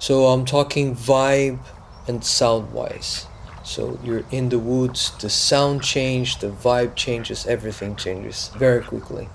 So 0.00 0.26
I'm 0.26 0.44
talking 0.44 0.96
vibe 0.96 1.60
and 2.08 2.24
sound 2.24 2.72
wise. 2.72 3.26
So 3.70 4.00
you're 4.02 4.24
in 4.32 4.48
the 4.48 4.58
woods, 4.58 5.12
the 5.20 5.30
sound 5.30 5.84
changes, 5.84 6.34
the 6.38 6.48
vibe 6.48 6.96
changes, 6.96 7.46
everything 7.46 7.94
changes 7.94 8.50
very 8.58 8.82
quickly. 8.82 9.28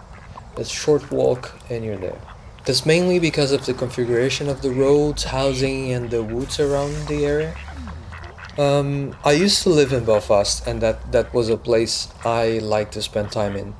A 0.58 0.66
short 0.66 1.10
walk 1.10 1.54
and 1.70 1.86
you're 1.86 1.96
there. 1.96 2.20
That's 2.66 2.86
mainly 2.86 3.18
because 3.18 3.54
of 3.54 3.66
the 3.66 3.74
configuration 3.74 4.50
of 4.50 4.62
the 4.62 4.72
roads, 4.72 5.24
housing, 5.24 5.94
and 5.94 6.10
the 6.10 6.22
woods 6.22 6.60
around 6.60 7.08
the 7.08 7.26
area. 7.26 7.56
Um, 8.58 9.16
I 9.24 9.32
used 9.32 9.64
to 9.64 9.70
live 9.70 9.94
in 9.94 10.04
Belfast, 10.04 10.68
and 10.68 10.82
that, 10.82 11.14
that 11.14 11.34
was 11.34 11.48
a 11.48 11.56
place 11.56 12.10
I 12.26 12.60
liked 12.60 12.92
to 12.96 13.02
spend 13.02 13.32
time 13.32 13.56
in. 13.56 13.74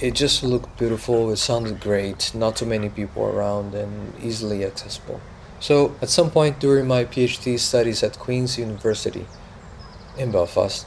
It 0.00 0.14
just 0.16 0.42
looked 0.42 0.76
beautiful, 0.76 1.30
it 1.30 1.36
sounded 1.36 1.78
great, 1.78 2.34
not 2.34 2.56
too 2.56 2.66
many 2.66 2.88
people 2.88 3.22
around, 3.26 3.76
and 3.76 4.12
easily 4.20 4.64
accessible. 4.64 5.20
So, 5.60 5.94
at 6.02 6.08
some 6.08 6.32
point 6.32 6.58
during 6.58 6.88
my 6.88 7.04
PhD 7.04 7.56
studies 7.60 8.02
at 8.02 8.18
Queen's 8.18 8.58
University 8.58 9.24
in 10.16 10.30
Belfast, 10.30 10.86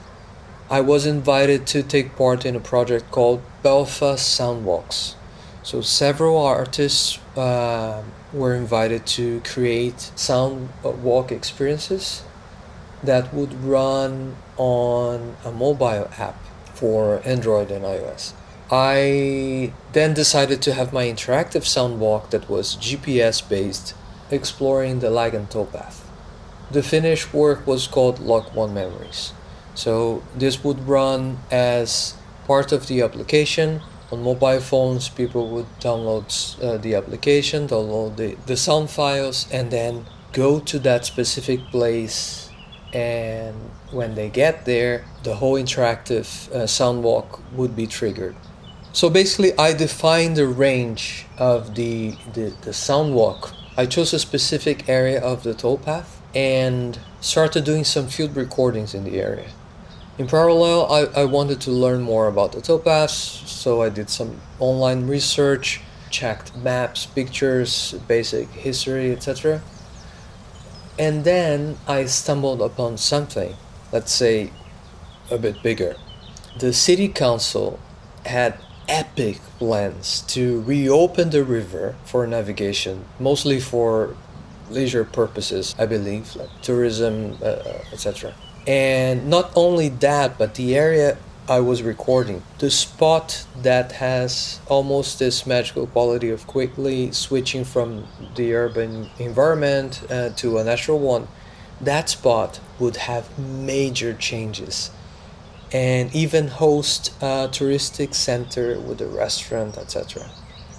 I 0.70 0.82
was 0.82 1.06
invited 1.06 1.68
to 1.68 1.84
take 1.84 2.16
part 2.16 2.46
in 2.46 2.56
a 2.56 2.60
project 2.60 3.12
called 3.12 3.42
Belfast 3.62 4.40
Soundwalks. 4.40 5.16
So, 5.62 5.82
several 5.82 6.38
artists 6.38 7.20
uh, 7.36 8.04
were 8.34 8.54
invited 8.54 9.06
to 9.18 9.42
create 9.42 10.12
sound 10.16 10.70
walk 10.84 11.32
experiences 11.32 12.24
that 13.04 13.34
would 13.34 13.54
run 13.64 14.36
on 14.58 15.36
a 15.44 15.52
mobile 15.52 16.10
app 16.18 16.40
for 16.74 17.22
Android 17.26 17.72
and 17.72 17.86
iOS. 17.86 18.34
I 18.72 19.74
then 19.94 20.14
decided 20.14 20.62
to 20.64 20.74
have 20.74 20.92
my 20.92 21.06
interactive 21.06 21.66
sound 21.66 22.00
walk 22.00 22.32
that 22.32 22.50
was 22.50 22.76
GPS 22.78 23.48
based, 23.48 23.94
exploring 24.32 25.00
the 25.00 25.12
Lagan 25.12 25.46
towpath. 25.46 26.05
The 26.72 26.84
finished 26.84 27.34
work 27.34 27.68
was 27.68 27.88
called 27.88 28.20
Lock 28.20 28.56
One 28.56 28.74
Memories. 28.74 29.34
So 29.76 30.24
this 30.36 30.64
would 30.64 30.88
run 30.88 31.38
as 31.52 32.16
part 32.48 32.72
of 32.72 32.88
the 32.88 33.02
application. 33.02 33.82
On 34.12 34.24
mobile 34.24 34.60
phones, 34.60 35.10
people 35.10 35.50
would 35.50 35.68
download 35.80 36.28
uh, 36.64 36.78
the 36.78 36.96
application, 36.96 37.68
download 37.68 38.18
the, 38.18 38.36
the 38.46 38.58
sound 38.58 38.90
files, 38.90 39.48
and 39.52 39.72
then 39.72 40.06
go 40.32 40.60
to 40.60 40.80
that 40.80 41.06
specific 41.06 41.60
place 41.72 42.46
and 42.96 43.56
when 43.92 44.16
they 44.16 44.30
get 44.30 44.64
there, 44.64 45.04
the 45.24 45.36
whole 45.36 45.56
interactive 45.56 46.50
uh, 46.52 46.66
sound 46.66 47.04
walk 47.04 47.42
would 47.52 47.76
be 47.76 47.88
triggered. 47.88 48.36
So 48.94 49.10
basically, 49.10 49.52
I 49.58 49.74
defined 49.74 50.38
the 50.38 50.48
range 50.48 51.26
of 51.38 51.76
the, 51.76 52.16
the, 52.34 52.54
the 52.62 52.72
sound 52.72 53.14
walk. 53.14 53.54
I 53.76 53.86
chose 53.86 54.14
a 54.14 54.20
specific 54.20 54.88
area 54.88 55.20
of 55.20 55.44
the 55.44 55.54
towpath 55.54 56.15
and 56.36 57.00
started 57.22 57.64
doing 57.64 57.86
some 57.86 58.08
field 58.08 58.36
recordings 58.36 58.94
in 58.94 59.06
the 59.06 59.20
area. 59.20 59.48
In 60.18 60.28
parallel, 60.28 60.92
I, 60.92 61.22
I 61.22 61.26
wanted 61.26 61.60
to 61.62 61.72
learn 61.72 62.02
more 62.02 62.28
about 62.28 62.52
the 62.52 62.60
towpaths, 62.60 63.48
so 63.48 63.82
I 63.82 63.90
did 63.90 64.10
some 64.10 64.40
online 64.60 65.08
research, 65.08 65.82
checked 66.10 66.56
maps, 66.56 67.06
pictures, 67.06 67.94
basic 68.08 68.50
history, 68.50 69.12
etc. 69.12 69.62
And 70.98 71.24
then 71.24 71.78
I 71.88 72.06
stumbled 72.06 72.62
upon 72.62 72.98
something, 72.98 73.56
let's 73.92 74.12
say 74.12 74.52
a 75.32 75.38
bit 75.38 75.62
bigger. 75.64 75.96
The 76.58 76.72
city 76.72 77.10
council 77.10 77.80
had 78.26 78.58
epic 78.88 79.42
plans 79.58 80.22
to 80.28 80.62
reopen 80.62 81.32
the 81.32 81.44
river 81.44 81.96
for 82.06 82.26
navigation, 82.28 83.06
mostly 83.20 83.60
for 83.60 84.16
leisure 84.70 85.04
purposes, 85.04 85.76
I 85.78 85.86
believe, 85.86 86.36
like 86.36 86.50
tourism, 86.62 87.38
uh, 87.42 87.46
uh 87.46 87.94
etc. 87.94 88.34
And 88.68 89.30
not 89.30 89.52
only 89.56 89.90
that, 89.90 90.38
but 90.38 90.56
the 90.56 90.76
area 90.76 91.18
I 91.48 91.60
was 91.60 91.84
recording. 91.84 92.42
The 92.58 92.72
spot 92.72 93.46
that 93.62 93.92
has 93.94 94.60
almost 94.66 95.20
this 95.20 95.46
magical 95.46 95.86
quality 95.86 96.32
of 96.32 96.48
quickly 96.48 97.12
switching 97.12 97.64
from 97.64 98.08
the 98.34 98.56
urban 98.56 99.12
environment 99.20 100.02
uh, 100.10 100.30
to 100.38 100.58
a 100.58 100.64
natural 100.64 100.98
one, 100.98 101.28
that 101.80 102.10
spot 102.10 102.60
would 102.80 102.96
have 102.96 103.38
major 103.38 104.16
changes 104.16 104.90
and 105.72 106.14
even 106.16 106.48
host 106.48 107.14
a 107.22 107.50
touristic 107.52 108.16
center 108.16 108.80
with 108.80 109.00
a 109.02 109.08
restaurant, 109.08 109.78
etc. 109.78 110.28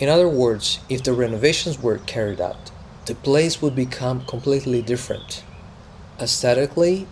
In 0.00 0.08
other 0.08 0.28
words, 0.28 0.80
if 0.88 1.04
the 1.04 1.12
renovations 1.12 1.80
were 1.80 1.98
carried 1.98 2.40
out, 2.40 2.72
the 3.06 3.14
place 3.14 3.62
would 3.62 3.74
become 3.74 4.24
completely 4.26 4.82
different 4.82 5.44
aesthetically 6.20 7.06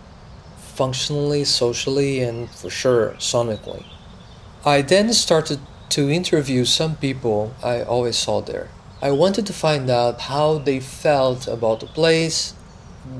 functionally, 0.75 1.45
socially, 1.45 2.19
and 2.19 2.49
for 2.49 2.69
sure 2.69 3.11
sonically. 3.17 3.85
I 4.65 4.81
then 4.81 5.13
started 5.13 5.59
to 5.89 6.09
interview 6.09 6.65
some 6.65 6.97
people 6.97 7.53
I 7.63 7.81
always 7.81 8.17
saw 8.17 8.41
there. 8.41 8.69
I 9.01 9.11
wanted 9.11 9.45
to 9.47 9.53
find 9.53 9.89
out 9.89 10.21
how 10.21 10.57
they 10.57 10.79
felt 10.79 11.47
about 11.47 11.79
the 11.79 11.85
place, 11.85 12.53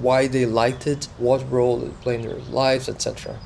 why 0.01 0.27
they 0.27 0.45
liked 0.45 0.85
it, 0.87 1.07
what 1.17 1.49
role 1.49 1.81
it 1.83 2.01
played 2.01 2.21
in 2.21 2.27
their 2.27 2.39
lives, 2.39 2.89
etc. 2.89 3.39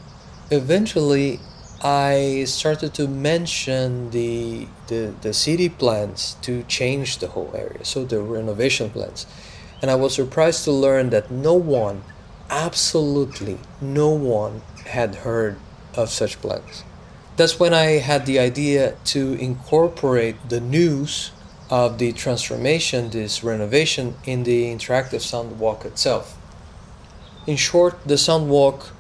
Eventually, 0.50 1.40
I 1.82 2.44
started 2.46 2.94
to 2.96 3.08
mention 3.08 4.12
the, 4.12 4.68
the, 4.88 5.14
the 5.22 5.34
city 5.34 5.70
plans 5.70 6.36
to 6.42 6.64
change 6.64 7.20
the 7.20 7.28
whole 7.28 7.52
area, 7.56 7.86
so 7.86 8.04
the 8.04 8.22
renovation 8.22 8.90
plans. 8.90 9.26
And 9.82 9.90
I 9.90 9.96
was 9.96 10.14
surprised 10.14 10.66
to 10.66 10.72
learn 10.72 11.10
that 11.12 11.32
no 11.32 11.54
one 11.54 12.04
absolutely 12.50 13.60
no 13.80 14.10
one 14.10 14.62
had 14.88 15.16
heard 15.16 15.58
of 15.96 16.10
such 16.10 16.42
plans. 16.42 16.84
That's 17.38 17.60
when 17.60 17.74
I 17.74 18.00
had 18.00 18.26
the 18.26 18.40
idea 18.40 18.96
to 19.06 19.34
incorporate 19.36 20.50
the 20.50 20.60
news 20.60 21.32
of 21.70 21.98
the 22.00 22.12
transformation, 22.12 23.12
this 23.12 23.44
renovation, 23.44 24.16
in 24.26 24.44
the 24.44 24.66
interactive 24.66 25.22
sound 25.22 25.60
walk 25.60 25.86
itself. 25.86 26.38
In 27.48 27.56
short, 27.56 28.06
the 28.06 28.18
sound 28.18 28.50
walk 28.50 28.92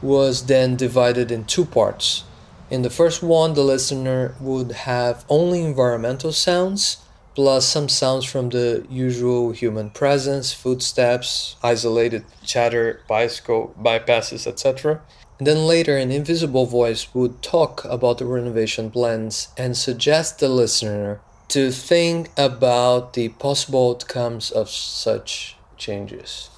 was 0.00 0.46
then 0.46 0.76
divided 0.76 1.32
in 1.32 1.44
two 1.44 1.64
parts. 1.64 2.22
In 2.70 2.82
the 2.82 2.90
first 2.90 3.22
one, 3.22 3.54
the 3.54 3.62
listener 3.62 4.34
would 4.40 4.72
have 4.72 5.24
only 5.30 5.64
environmental 5.64 6.32
sounds 6.32 6.98
plus 7.34 7.66
some 7.66 7.88
sounds 7.88 8.24
from 8.24 8.50
the 8.50 8.84
usual 8.90 9.52
human 9.52 9.88
presence, 9.88 10.52
footsteps, 10.52 11.56
isolated 11.62 12.24
chatter, 12.44 13.00
bicycle 13.08 13.74
bypasses, 13.80 14.46
etc. 14.46 15.00
And 15.38 15.46
then 15.46 15.66
later, 15.66 15.96
an 15.96 16.10
invisible 16.10 16.66
voice 16.66 17.14
would 17.14 17.40
talk 17.40 17.84
about 17.84 18.18
the 18.18 18.26
renovation 18.26 18.90
plans 18.90 19.48
and 19.56 19.76
suggest 19.76 20.40
the 20.40 20.48
listener 20.48 21.20
to 21.48 21.70
think 21.70 22.28
about 22.36 23.14
the 23.14 23.28
possible 23.28 23.92
outcomes 23.92 24.50
of 24.50 24.68
such 24.68 25.56
changes. 25.76 26.50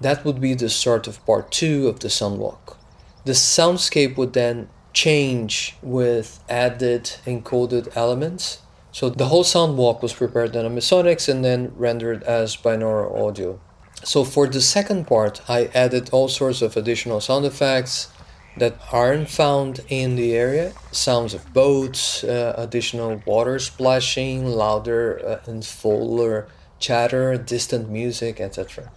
That 0.00 0.24
would 0.24 0.40
be 0.40 0.54
the 0.54 0.70
start 0.70 1.06
of 1.06 1.26
part 1.26 1.50
two 1.50 1.88
of 1.88 2.00
the 2.00 2.08
Soundwalk. 2.08 2.76
The 3.24 3.32
soundscape 3.32 4.16
would 4.16 4.32
then 4.32 4.68
change 4.92 5.76
with 5.82 6.42
added 6.48 7.04
encoded 7.26 7.94
elements 7.96 8.58
so 8.92 9.08
the 9.08 9.28
whole 9.28 9.42
sound 9.42 9.78
walk 9.78 10.02
was 10.02 10.12
prepared 10.12 10.54
on 10.54 10.66
Ambisonics 10.66 11.26
and 11.26 11.42
then 11.42 11.72
rendered 11.76 12.22
as 12.24 12.56
binaural 12.56 13.26
audio. 13.26 13.58
So 14.04 14.22
for 14.22 14.46
the 14.46 14.60
second 14.60 15.06
part, 15.06 15.40
I 15.48 15.70
added 15.74 16.10
all 16.12 16.28
sorts 16.28 16.60
of 16.60 16.76
additional 16.76 17.22
sound 17.22 17.46
effects, 17.46 18.08
that 18.56 18.76
aren't 18.92 19.30
found 19.30 19.80
in 19.88 20.16
the 20.16 20.34
area 20.34 20.72
sounds 20.90 21.32
of 21.34 21.52
boats, 21.52 22.22
uh, 22.22 22.54
additional 22.56 23.22
water 23.24 23.58
splashing, 23.58 24.46
louder 24.46 25.20
uh, 25.24 25.50
and 25.50 25.64
fuller 25.64 26.48
chatter, 26.78 27.36
distant 27.38 27.88
music, 27.88 28.40
etc. 28.40 28.92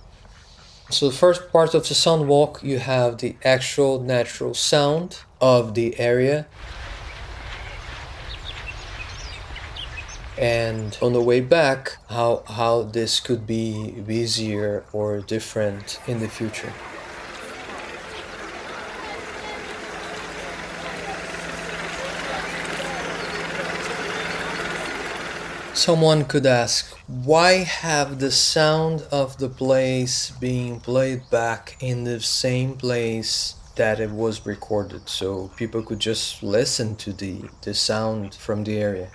So, 0.89 1.09
the 1.09 1.15
first 1.15 1.51
part 1.51 1.73
of 1.73 1.87
the 1.87 1.95
sound 1.95 2.27
walk, 2.27 2.61
you 2.63 2.79
have 2.79 3.19
the 3.19 3.37
actual 3.43 3.99
natural 4.01 4.53
sound 4.53 5.19
of 5.41 5.73
the 5.73 5.99
area. 5.99 6.47
And 10.37 10.97
on 11.01 11.13
the 11.13 11.21
way 11.21 11.39
back, 11.39 11.97
how, 12.09 12.43
how 12.47 12.81
this 12.83 13.19
could 13.19 13.47
be 13.47 13.91
busier 13.91 14.83
or 14.91 15.21
different 15.21 15.99
in 16.07 16.19
the 16.19 16.27
future. 16.27 16.73
Someone 25.73 26.25
could 26.25 26.45
ask, 26.45 26.97
why 27.05 27.57
have 27.57 28.19
the 28.19 28.31
sound 28.31 29.05
of 29.11 29.37
the 29.37 29.49
place 29.49 30.31
being 30.31 30.79
played 30.79 31.29
back 31.29 31.77
in 31.79 32.05
the 32.05 32.19
same 32.19 32.75
place 32.75 33.53
that 33.75 33.99
it 33.99 34.11
was 34.11 34.45
recorded 34.45 35.09
so 35.09 35.51
people 35.55 35.81
could 35.83 35.99
just 35.99 36.41
listen 36.41 36.95
to 36.97 37.13
the, 37.13 37.43
the 37.61 37.73
sound 37.73 38.35
from 38.35 38.63
the 38.63 38.77
area? 38.77 39.09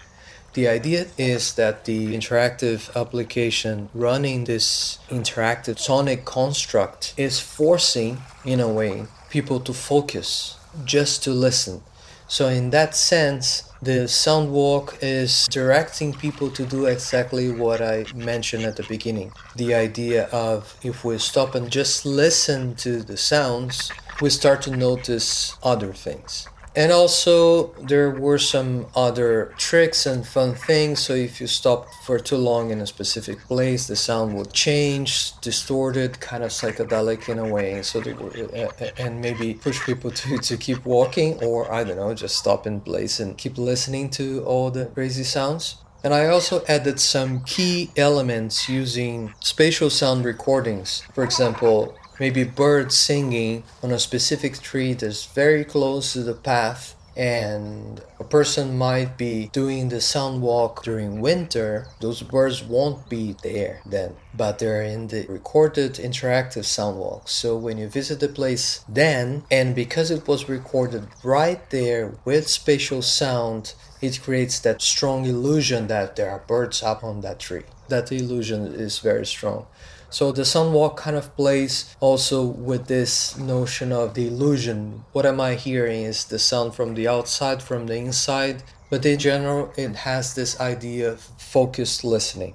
The 0.52 0.66
idea 0.66 1.06
is 1.16 1.54
that 1.54 1.84
the 1.84 2.14
interactive 2.16 2.94
application 2.96 3.88
running 3.94 4.44
this 4.44 4.98
interactive 5.08 5.78
sonic 5.78 6.24
construct 6.24 7.14
is 7.16 7.38
forcing, 7.38 8.22
in 8.44 8.58
a 8.58 8.68
way, 8.68 9.06
people 9.30 9.60
to 9.60 9.72
focus 9.72 10.58
just 10.84 11.22
to 11.24 11.30
listen. 11.30 11.82
So, 12.26 12.48
in 12.48 12.70
that 12.70 12.96
sense, 12.96 13.70
the 13.82 14.08
sound 14.08 14.52
walk 14.52 14.98
is 15.00 15.46
directing 15.50 16.12
people 16.12 16.50
to 16.50 16.66
do 16.66 16.86
exactly 16.86 17.50
what 17.50 17.80
I 17.80 18.04
mentioned 18.14 18.64
at 18.64 18.76
the 18.76 18.82
beginning. 18.82 19.32
The 19.56 19.74
idea 19.74 20.26
of 20.26 20.76
if 20.82 21.04
we 21.04 21.18
stop 21.18 21.54
and 21.54 21.70
just 21.70 22.04
listen 22.04 22.74
to 22.76 23.02
the 23.02 23.16
sounds, 23.16 23.90
we 24.20 24.30
start 24.30 24.62
to 24.62 24.70
notice 24.70 25.56
other 25.62 25.92
things. 25.92 26.48
And 26.76 26.92
also, 26.92 27.72
there 27.82 28.10
were 28.10 28.38
some 28.38 28.86
other 28.94 29.52
tricks 29.58 30.06
and 30.06 30.24
fun 30.24 30.54
things. 30.54 31.00
So, 31.00 31.14
if 31.14 31.40
you 31.40 31.48
stopped 31.48 31.92
for 32.04 32.20
too 32.20 32.36
long 32.36 32.70
in 32.70 32.80
a 32.80 32.86
specific 32.86 33.40
place, 33.40 33.88
the 33.88 33.96
sound 33.96 34.36
would 34.36 34.52
change, 34.52 35.38
distorted, 35.40 36.20
kind 36.20 36.44
of 36.44 36.50
psychedelic 36.50 37.28
in 37.28 37.40
a 37.40 37.48
way. 37.48 37.82
So, 37.82 38.00
they 38.00 38.12
were, 38.12 38.30
uh, 38.54 38.86
and 38.98 39.20
maybe 39.20 39.54
push 39.54 39.84
people 39.84 40.10
to, 40.22 40.38
to 40.38 40.56
keep 40.56 40.84
walking, 40.86 41.42
or 41.42 41.72
I 41.72 41.82
don't 41.82 41.96
know, 41.96 42.14
just 42.14 42.36
stop 42.36 42.68
in 42.68 42.80
place 42.80 43.18
and 43.18 43.36
keep 43.36 43.58
listening 43.58 44.08
to 44.10 44.44
all 44.44 44.70
the 44.70 44.86
crazy 44.86 45.24
sounds. 45.24 45.78
And 46.02 46.14
I 46.14 46.28
also 46.28 46.64
added 46.66 46.98
some 47.00 47.42
key 47.44 47.90
elements 47.96 48.68
using 48.68 49.34
spatial 49.40 49.90
sound 49.90 50.24
recordings. 50.24 51.02
For 51.14 51.24
example, 51.24 51.94
maybe 52.20 52.44
birds 52.44 52.94
singing 52.94 53.64
on 53.82 53.90
a 53.90 53.98
specific 53.98 54.60
tree 54.60 54.92
that's 54.92 55.24
very 55.24 55.64
close 55.64 56.12
to 56.12 56.22
the 56.22 56.34
path 56.34 56.94
and 57.16 58.00
a 58.18 58.24
person 58.24 58.78
might 58.78 59.18
be 59.18 59.50
doing 59.52 59.88
the 59.88 60.00
sound 60.00 60.40
walk 60.40 60.84
during 60.84 61.20
winter, 61.20 61.86
those 62.00 62.22
birds 62.22 62.62
won't 62.62 63.08
be 63.08 63.34
there 63.42 63.82
then, 63.84 64.14
but 64.34 64.58
they're 64.58 64.82
in 64.82 65.08
the 65.08 65.26
recorded 65.28 65.94
interactive 65.94 66.64
sound 66.64 66.98
walk. 66.98 67.28
So 67.28 67.56
when 67.56 67.78
you 67.78 67.88
visit 67.88 68.20
the 68.20 68.28
place 68.28 68.84
then, 68.88 69.42
and 69.50 69.74
because 69.74 70.10
it 70.10 70.26
was 70.28 70.48
recorded 70.48 71.08
right 71.24 71.68
there 71.70 72.14
with 72.24 72.48
spatial 72.48 73.02
sound, 73.02 73.74
it 74.00 74.22
creates 74.22 74.60
that 74.60 74.80
strong 74.80 75.24
illusion 75.26 75.88
that 75.88 76.16
there 76.16 76.30
are 76.30 76.44
birds 76.46 76.82
up 76.82 77.02
on 77.02 77.20
that 77.22 77.38
tree. 77.38 77.64
That 77.88 78.12
illusion 78.12 78.66
is 78.66 79.00
very 79.00 79.26
strong. 79.26 79.66
So 80.12 80.32
the 80.32 80.44
sound 80.44 80.74
walk 80.74 80.96
kind 80.96 81.16
of 81.16 81.36
plays 81.36 81.94
also 82.00 82.44
with 82.44 82.88
this 82.88 83.38
notion 83.38 83.92
of 83.92 84.14
the 84.14 84.26
illusion. 84.26 85.04
What 85.12 85.24
am 85.24 85.40
I 85.40 85.54
hearing? 85.54 86.02
Is 86.02 86.24
the 86.24 86.40
sound 86.40 86.74
from 86.74 86.94
the 86.94 87.06
outside, 87.06 87.62
from 87.62 87.86
the 87.86 87.94
inside? 87.94 88.64
But 88.90 89.06
in 89.06 89.20
general, 89.20 89.72
it 89.76 89.94
has 89.94 90.34
this 90.34 90.58
idea 90.58 91.12
of 91.12 91.20
focused 91.38 92.02
listening. 92.02 92.54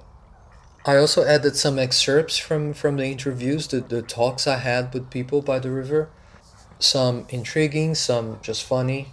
I 0.84 0.98
also 0.98 1.24
added 1.24 1.56
some 1.56 1.78
excerpts 1.78 2.36
from, 2.36 2.74
from 2.74 2.98
the 2.98 3.06
interviews, 3.06 3.66
the, 3.68 3.80
the 3.80 4.02
talks 4.02 4.46
I 4.46 4.58
had 4.58 4.92
with 4.92 5.10
people 5.10 5.40
by 5.40 5.58
the 5.58 5.70
river. 5.70 6.10
Some 6.78 7.24
intriguing, 7.30 7.94
some 7.94 8.38
just 8.42 8.64
funny. 8.64 9.08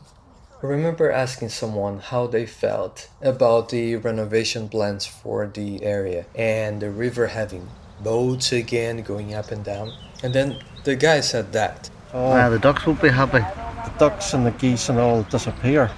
I 0.62 0.66
remember 0.66 1.10
asking 1.10 1.50
someone 1.50 2.00
how 2.00 2.28
they 2.28 2.46
felt 2.46 3.10
about 3.22 3.70
the 3.70 3.96
renovation 3.96 4.68
plans 4.68 5.06
for 5.06 5.48
the 5.48 5.82
area 5.82 6.26
and 6.36 6.82
the 6.82 6.92
river 6.92 7.28
having 7.28 7.70
boats 8.04 8.52
again 8.52 9.02
going 9.02 9.34
up 9.34 9.52
and 9.52 9.64
down. 9.64 9.92
And 10.24 10.34
then 10.34 10.60
the 10.84 10.96
guy 10.96 11.22
said 11.22 11.54
that. 11.54 11.90
Oh, 12.14 12.36
yeah, 12.36 12.50
the 12.50 12.60
ducks 12.60 12.86
won't 12.86 13.02
be 13.02 13.10
happy. 13.10 13.40
The 13.40 13.94
ducks 13.98 14.34
and 14.34 14.46
the 14.46 14.52
geese 14.52 14.90
and 14.90 15.00
all 15.00 15.24
disappear. 15.24 15.92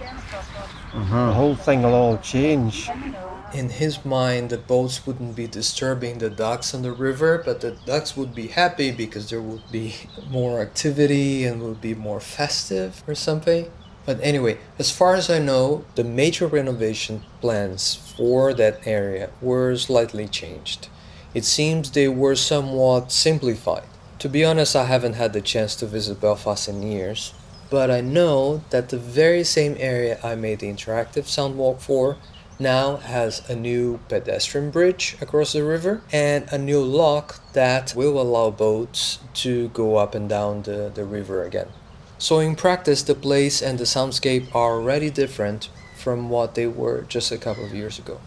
Uh-huh. 0.94 1.26
The 1.28 1.34
whole 1.34 1.56
thing 1.56 1.84
will 1.84 1.94
all 1.94 2.18
change. 2.18 2.89
In 3.54 3.70
his 3.70 4.04
mind, 4.06 4.50
the 4.50 4.58
boats 4.58 5.06
wouldn't 5.06 5.36
be 5.36 5.48
disturbing 5.48 6.18
the 6.18 6.30
ducks 6.30 6.74
on 6.74 6.82
the 6.82 6.91
river, 6.91 7.41
but 7.44 7.62
the 7.62 7.72
ducks 7.86 8.15
would 8.15 8.34
be 8.34 8.48
happy 8.48 8.91
because 8.91 9.30
there 9.30 9.41
would 9.41 9.70
be 9.72 9.96
more 10.30 10.62
activity 10.62 11.46
and 11.46 11.62
would 11.62 11.82
be 11.82 11.96
more 11.96 12.20
festive 12.20 13.04
or 13.08 13.15
something. 13.15 13.72
But 14.06 14.20
anyway, 14.22 14.60
as 14.78 14.91
far 14.91 15.15
as 15.15 15.30
I 15.30 15.39
know, 15.39 15.84
the 15.96 16.04
major 16.04 16.48
renovation 16.48 17.24
plans 17.41 17.96
for 17.96 18.54
that 18.54 18.86
area 18.86 19.32
were 19.41 19.76
slightly 19.76 20.28
changed 20.28 20.89
it 21.36 21.43
seems 21.45 21.91
they 21.91 22.08
were 22.08 22.36
somewhat 22.36 23.12
simplified. 23.12 23.84
To 24.19 24.30
be 24.30 24.45
honest, 24.45 24.76
I 24.76 24.86
haven't 24.86 25.13
had 25.13 25.34
the 25.34 25.41
chance 25.41 25.76
to 25.76 25.86
visit 25.86 26.21
Belfast 26.21 26.69
in 26.69 26.82
years, 26.82 27.34
but 27.69 27.91
I 27.91 28.00
know 28.00 28.63
that 28.69 28.89
the 28.89 28.98
very 28.98 29.43
same 29.43 29.76
area 29.78 30.17
I 30.24 30.36
made 30.36 30.60
the 30.60 30.71
interactive 30.71 31.26
sound 31.26 31.58
walk 31.58 31.82
for 31.82 32.15
now 32.58 32.95
has 32.95 33.48
a 33.50 33.56
new 33.56 34.00
pedestrian 34.08 34.71
bridge 34.71 35.17
across 35.19 35.52
the 35.52 35.63
river 35.63 36.02
and 36.13 36.48
a 36.54 36.58
new 36.58 36.82
lock 36.82 37.41
that 37.52 37.93
will 37.95 38.19
allow 38.19 38.50
boats 38.50 39.19
to 39.34 39.67
go 39.69 39.98
up 39.98 40.15
and 40.15 40.30
down 40.30 40.62
the, 40.62 40.89
the 40.95 41.04
river 41.04 41.43
again. 41.43 41.67
So, 42.17 42.39
in 42.39 42.56
practice, 42.56 43.04
the 43.04 43.13
place 43.13 43.62
and 43.62 43.78
the 43.78 43.84
soundscape 43.84 44.48
are 44.56 44.76
already 44.76 45.10
different 45.10 45.67
from 45.98 46.30
what 46.30 46.56
they 46.56 46.67
were 46.67 47.02
just 47.10 47.30
a 47.30 47.38
couple 47.38 47.65
of 47.65 47.74
years 47.74 48.00
ago. 48.00 48.21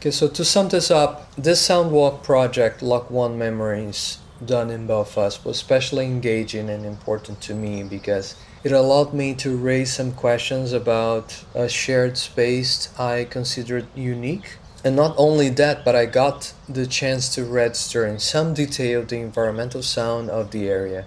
Okay, 0.00 0.10
so 0.10 0.28
to 0.28 0.46
sum 0.46 0.70
this 0.70 0.90
up, 0.90 1.30
this 1.34 1.68
Soundwalk 1.68 2.22
project, 2.22 2.80
Lock 2.80 3.10
One 3.10 3.36
Memories, 3.36 4.16
done 4.42 4.70
in 4.70 4.86
Belfast, 4.86 5.44
was 5.44 5.56
especially 5.56 6.06
engaging 6.06 6.70
and 6.70 6.86
important 6.86 7.42
to 7.42 7.54
me 7.54 7.82
because 7.82 8.34
it 8.64 8.72
allowed 8.72 9.12
me 9.12 9.34
to 9.34 9.58
raise 9.58 9.92
some 9.92 10.12
questions 10.12 10.72
about 10.72 11.44
a 11.54 11.68
shared 11.68 12.16
space 12.16 12.88
I 12.98 13.26
considered 13.28 13.88
unique. 13.94 14.56
And 14.82 14.96
not 14.96 15.14
only 15.18 15.50
that, 15.50 15.84
but 15.84 15.94
I 15.94 16.06
got 16.06 16.54
the 16.66 16.86
chance 16.86 17.34
to 17.34 17.44
register 17.44 18.06
in 18.06 18.20
some 18.20 18.54
detail 18.54 19.02
the 19.02 19.16
environmental 19.16 19.82
sound 19.82 20.30
of 20.30 20.50
the 20.50 20.66
area 20.66 21.04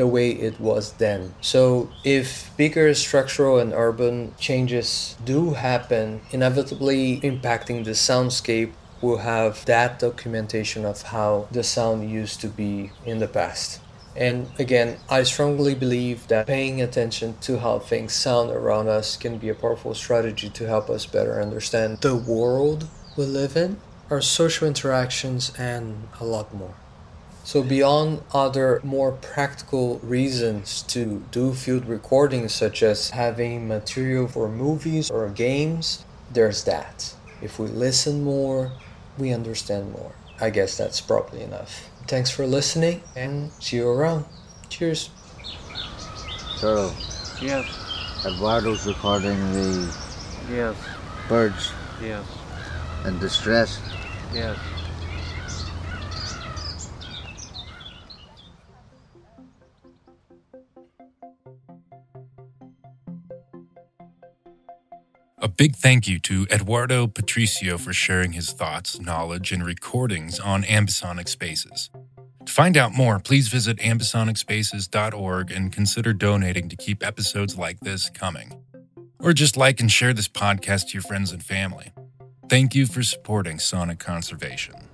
the 0.00 0.06
way 0.06 0.30
it 0.30 0.58
was 0.58 0.94
then. 0.94 1.34
So, 1.40 1.90
if 2.04 2.50
bigger 2.56 2.92
structural 2.94 3.58
and 3.58 3.72
urban 3.72 4.34
changes 4.38 5.16
do 5.24 5.52
happen, 5.52 6.22
inevitably 6.32 7.20
impacting 7.20 7.84
the 7.84 7.92
soundscape, 7.92 8.72
we'll 9.02 9.18
have 9.18 9.64
that 9.66 9.98
documentation 9.98 10.84
of 10.84 11.02
how 11.02 11.48
the 11.52 11.62
sound 11.62 12.10
used 12.10 12.40
to 12.40 12.48
be 12.48 12.90
in 13.04 13.18
the 13.18 13.28
past. 13.28 13.80
And 14.16 14.48
again, 14.58 14.98
I 15.08 15.22
strongly 15.22 15.74
believe 15.74 16.26
that 16.28 16.46
paying 16.46 16.80
attention 16.82 17.36
to 17.42 17.58
how 17.58 17.78
things 17.78 18.12
sound 18.12 18.50
around 18.50 18.88
us 18.88 19.16
can 19.16 19.38
be 19.38 19.48
a 19.48 19.54
powerful 19.54 19.94
strategy 19.94 20.50
to 20.50 20.66
help 20.66 20.90
us 20.90 21.06
better 21.06 21.40
understand 21.40 21.98
the 22.00 22.16
world 22.16 22.88
we 23.16 23.24
live 23.24 23.56
in, 23.56 23.78
our 24.10 24.20
social 24.20 24.66
interactions, 24.66 25.52
and 25.58 26.08
a 26.18 26.24
lot 26.24 26.52
more. 26.52 26.74
So, 27.42 27.62
beyond 27.62 28.22
other 28.32 28.80
more 28.84 29.12
practical 29.12 29.98
reasons 30.00 30.82
to 30.82 31.24
do 31.32 31.52
field 31.54 31.86
recordings, 31.86 32.54
such 32.54 32.82
as 32.82 33.10
having 33.10 33.66
material 33.66 34.28
for 34.28 34.48
movies 34.48 35.10
or 35.10 35.28
games, 35.30 36.04
there's 36.30 36.64
that. 36.64 37.14
If 37.42 37.58
we 37.58 37.66
listen 37.68 38.22
more, 38.22 38.72
we 39.18 39.32
understand 39.32 39.92
more. 39.92 40.12
I 40.40 40.50
guess 40.50 40.76
that's 40.76 41.00
probably 41.00 41.42
enough. 41.42 41.88
Thanks 42.06 42.30
for 42.30 42.46
listening 42.46 43.02
and 43.16 43.50
see 43.58 43.76
you 43.76 43.88
around. 43.88 44.26
Cheers. 44.68 45.10
So, 46.56 46.92
Yes, 47.40 47.66
Eduardo's 48.26 48.86
recording 48.86 49.34
the 49.54 49.96
yes, 50.52 50.76
birds 51.26 51.72
yes, 52.02 52.22
in 53.06 53.18
distress. 53.18 53.80
yes. 54.32 54.58
Big 65.60 65.76
thank 65.76 66.08
you 66.08 66.18
to 66.18 66.46
Eduardo 66.50 67.06
Patricio 67.06 67.76
for 67.76 67.92
sharing 67.92 68.32
his 68.32 68.50
thoughts, 68.50 68.98
knowledge, 68.98 69.52
and 69.52 69.62
recordings 69.62 70.40
on 70.40 70.62
ambisonic 70.62 71.28
spaces. 71.28 71.90
To 72.46 72.50
find 72.50 72.78
out 72.78 72.94
more, 72.94 73.18
please 73.18 73.48
visit 73.48 73.76
ambisonicspaces.org 73.76 75.50
and 75.50 75.70
consider 75.70 76.14
donating 76.14 76.70
to 76.70 76.76
keep 76.76 77.04
episodes 77.04 77.58
like 77.58 77.78
this 77.80 78.08
coming. 78.08 78.54
Or 79.18 79.34
just 79.34 79.58
like 79.58 79.80
and 79.80 79.92
share 79.92 80.14
this 80.14 80.28
podcast 80.28 80.88
to 80.88 80.92
your 80.94 81.02
friends 81.02 81.30
and 81.30 81.44
family. 81.44 81.92
Thank 82.48 82.74
you 82.74 82.86
for 82.86 83.02
supporting 83.02 83.58
sonic 83.58 83.98
conservation. 83.98 84.88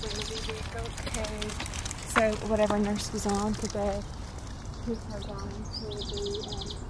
the 0.02 0.08
vehicle 0.46 0.90
paid, 1.06 1.52
so 2.14 2.46
whatever 2.64 2.90
nurse 2.90 3.12
was 3.12 3.26
on 3.26 3.52
today. 3.52 4.00
Put 4.86 4.96
her 4.96 5.20
down 5.20 5.48
to 5.48 5.86
the 5.86 6.48
um, 6.48 6.83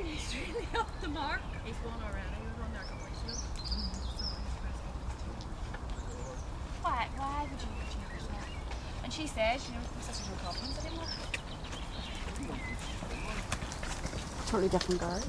knows? 0.00 0.06
He's 0.06 0.34
really 0.48 0.66
up 0.78 0.88
the 1.00 1.08
mark. 1.08 1.40
He's 1.64 1.74
won 1.84 1.94
already. 2.02 2.28
He 2.38 2.44
was 2.46 2.58
on 2.64 2.72
there 2.72 2.82
a 2.82 2.84
couple 2.84 3.04
weeks 3.06 3.22
ago. 3.22 3.34
So 4.18 4.24
Why? 6.82 7.08
Why 7.16 7.42
would 7.50 7.60
you 7.60 7.68
change 7.92 8.28
that? 8.28 8.48
And 9.04 9.12
she 9.12 9.26
says, 9.26 9.68
you 9.68 9.74
know, 9.74 9.80
there's 9.94 10.16
such 10.16 10.26
no 10.28 10.36
confidence 10.44 10.84
anymore. 10.84 11.06
Totally 14.46 14.68
different 14.68 15.00
guy. 15.00 15.20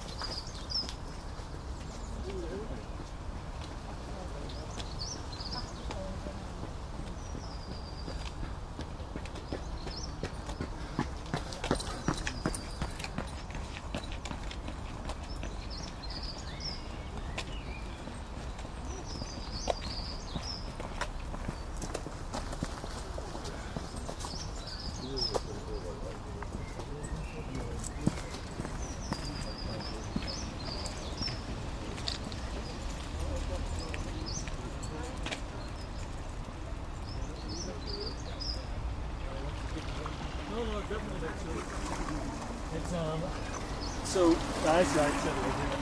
So 44.84 44.90
that's 44.90 44.98
right. 44.98 45.22
So 45.22 45.30
we're 45.30 45.34
doing 45.44 45.72
it. 45.72 45.78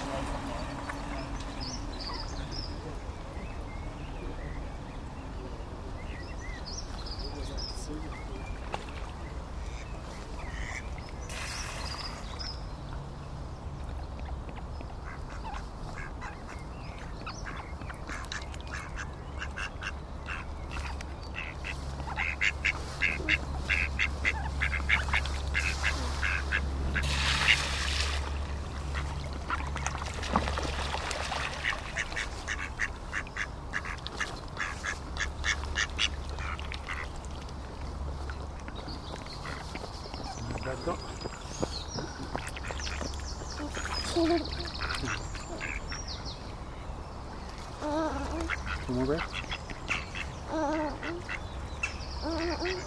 One 48.87 48.97
more 48.97 49.05
breath. 49.05 49.27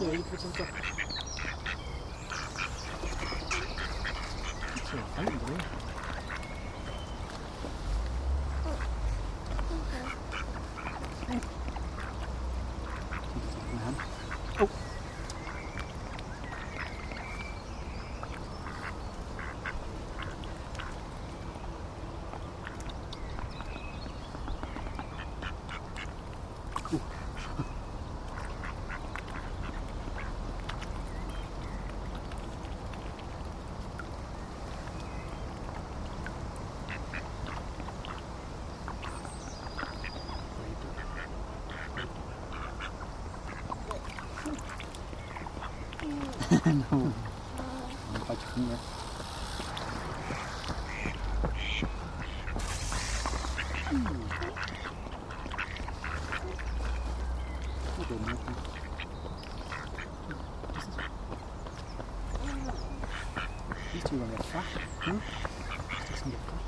Yeah, 0.01 0.11
you 0.11 0.23
put 0.25 0.41
some 0.41 0.53
stuff. 0.53 0.69
It's 4.77 4.93
a 4.93 4.95
fighting, 5.17 5.39
boy. 5.39 5.59
Oh. 14.61 14.69
No. 46.73 47.13
I'll 48.15 48.25
bite 48.27 48.29
your 48.29 48.51
finger. 48.55 48.79
You're 57.97 58.07
good, 58.09 58.21
Nathan. 58.27 58.55
These 63.93 64.05
two 64.05 64.17
are 64.17 64.19
gonna 64.21 64.37
get 64.37 64.47
fat, 64.47 64.65
huh? 65.01 65.13
These 66.09 66.19
two 66.19 66.23
can 66.23 66.31
get 66.31 66.41
fat. 66.41 66.61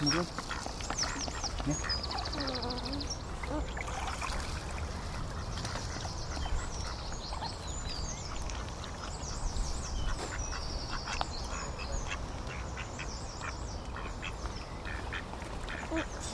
Come 0.00 0.18
on, 0.18 0.26
Yeah. 1.66 1.74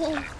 Got 0.01 0.39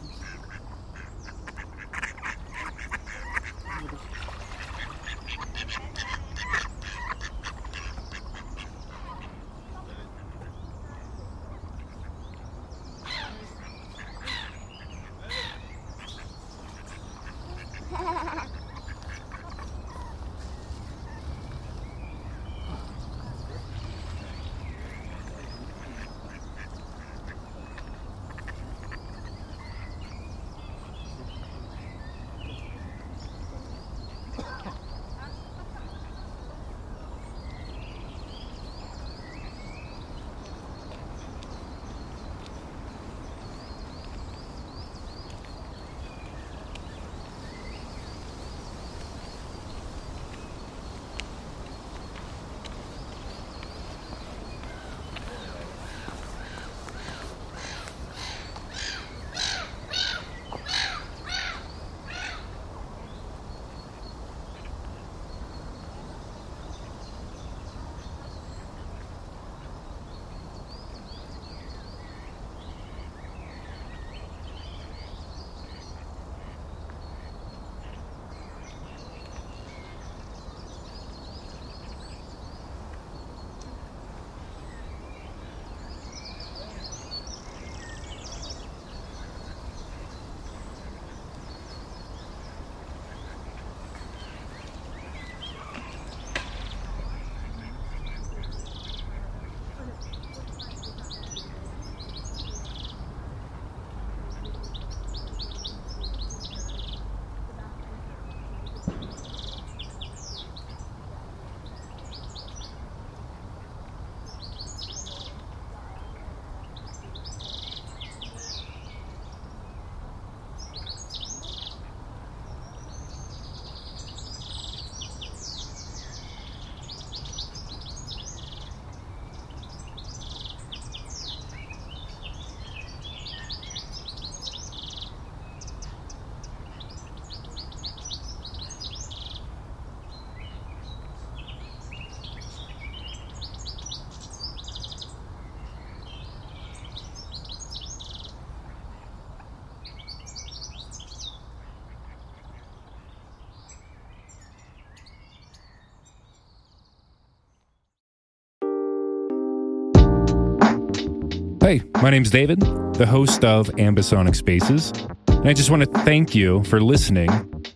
my 162.01 162.09
name's 162.09 162.31
David, 162.31 162.59
the 162.95 163.05
host 163.05 163.45
of 163.45 163.67
Ambisonic 163.73 164.35
Spaces, 164.35 164.91
and 165.27 165.47
I 165.47 165.53
just 165.53 165.69
want 165.69 165.83
to 165.83 165.99
thank 165.99 166.33
you 166.33 166.63
for 166.63 166.81
listening. 166.81 167.29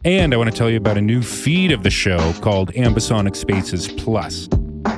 And 0.03 0.33
I 0.33 0.37
want 0.37 0.51
to 0.51 0.57
tell 0.57 0.69
you 0.69 0.77
about 0.77 0.97
a 0.97 1.01
new 1.01 1.21
feed 1.21 1.71
of 1.71 1.83
the 1.83 1.91
show 1.91 2.33
called 2.41 2.73
Ambisonic 2.73 3.35
Spaces 3.35 3.87
Plus. 3.87 4.49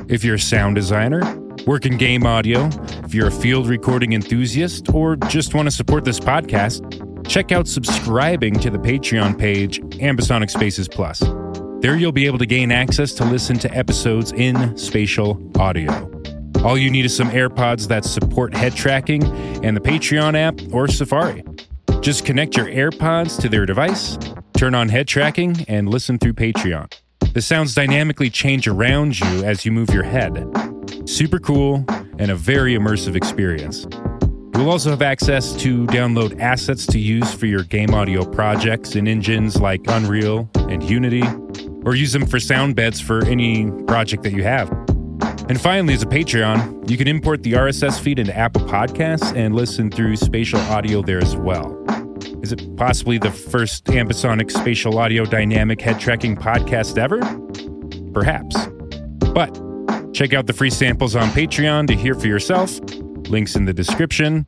If 0.08 0.24
you're 0.24 0.36
a 0.36 0.40
sound 0.40 0.76
designer, 0.76 1.20
work 1.66 1.84
in 1.84 1.98
game 1.98 2.24
audio, 2.24 2.70
if 3.04 3.14
you're 3.14 3.28
a 3.28 3.32
field 3.32 3.68
recording 3.68 4.14
enthusiast, 4.14 4.94
or 4.94 5.16
just 5.16 5.54
want 5.54 5.66
to 5.66 5.72
support 5.72 6.06
this 6.06 6.18
podcast, 6.18 6.82
check 7.28 7.52
out 7.52 7.68
subscribing 7.68 8.54
to 8.60 8.70
the 8.70 8.78
Patreon 8.78 9.38
page, 9.38 9.80
Ambisonic 9.98 10.48
Spaces 10.48 10.88
Plus. 10.88 11.20
There 11.80 11.96
you'll 11.96 12.12
be 12.12 12.24
able 12.24 12.38
to 12.38 12.46
gain 12.46 12.72
access 12.72 13.12
to 13.14 13.26
listen 13.26 13.58
to 13.58 13.70
episodes 13.76 14.32
in 14.32 14.74
spatial 14.78 15.38
audio. 15.58 16.07
All 16.64 16.76
you 16.76 16.90
need 16.90 17.04
is 17.04 17.16
some 17.16 17.30
AirPods 17.30 17.86
that 17.88 18.04
support 18.04 18.52
head 18.54 18.74
tracking 18.74 19.24
and 19.64 19.76
the 19.76 19.80
Patreon 19.80 20.36
app 20.36 20.60
or 20.74 20.88
Safari. 20.88 21.44
Just 22.00 22.24
connect 22.24 22.56
your 22.56 22.66
AirPods 22.66 23.40
to 23.40 23.48
their 23.48 23.64
device, 23.64 24.18
turn 24.54 24.74
on 24.74 24.88
head 24.88 25.06
tracking, 25.06 25.64
and 25.68 25.88
listen 25.88 26.18
through 26.18 26.34
Patreon. 26.34 26.92
The 27.32 27.42
sounds 27.42 27.74
dynamically 27.74 28.28
change 28.28 28.66
around 28.66 29.20
you 29.20 29.44
as 29.44 29.64
you 29.64 29.70
move 29.70 29.90
your 29.90 30.02
head. 30.02 30.44
Super 31.04 31.38
cool 31.38 31.84
and 32.18 32.30
a 32.30 32.34
very 32.34 32.74
immersive 32.74 33.14
experience. 33.14 33.86
You'll 34.54 34.70
also 34.70 34.90
have 34.90 35.02
access 35.02 35.54
to 35.56 35.86
download 35.86 36.40
assets 36.40 36.86
to 36.86 36.98
use 36.98 37.32
for 37.32 37.46
your 37.46 37.62
game 37.62 37.94
audio 37.94 38.24
projects 38.24 38.96
in 38.96 39.06
engines 39.06 39.60
like 39.60 39.82
Unreal 39.86 40.50
and 40.56 40.82
Unity, 40.82 41.22
or 41.84 41.94
use 41.94 42.12
them 42.12 42.26
for 42.26 42.40
sound 42.40 42.74
beds 42.74 43.00
for 43.00 43.24
any 43.26 43.70
project 43.86 44.24
that 44.24 44.32
you 44.32 44.42
have. 44.42 44.68
And 45.48 45.60
finally, 45.60 45.94
as 45.94 46.02
a 46.02 46.06
Patreon, 46.06 46.90
you 46.90 46.98
can 46.98 47.08
import 47.08 47.42
the 47.42 47.54
RSS 47.54 47.98
feed 47.98 48.18
into 48.18 48.36
Apple 48.36 48.60
Podcasts 48.62 49.34
and 49.34 49.54
listen 49.54 49.90
through 49.90 50.16
spatial 50.16 50.60
audio 50.60 51.00
there 51.00 51.22
as 51.22 51.36
well. 51.36 51.74
Is 52.42 52.52
it 52.52 52.76
possibly 52.76 53.16
the 53.16 53.30
first 53.30 53.86
ambisonic 53.86 54.50
spatial 54.50 54.98
audio 54.98 55.24
dynamic 55.24 55.80
head 55.80 55.98
tracking 55.98 56.36
podcast 56.36 56.98
ever? 56.98 57.20
Perhaps. 58.12 58.66
But 59.32 59.54
check 60.12 60.34
out 60.34 60.46
the 60.46 60.52
free 60.52 60.70
samples 60.70 61.16
on 61.16 61.30
Patreon 61.30 61.86
to 61.86 61.94
hear 61.94 62.14
for 62.14 62.26
yourself. 62.26 62.78
Links 63.30 63.56
in 63.56 63.64
the 63.64 63.72
description. 63.72 64.46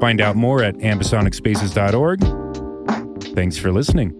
Find 0.00 0.20
out 0.20 0.36
more 0.36 0.62
at 0.62 0.76
ambisonicspaces.org. 0.76 3.34
Thanks 3.34 3.58
for 3.58 3.70
listening. 3.70 4.18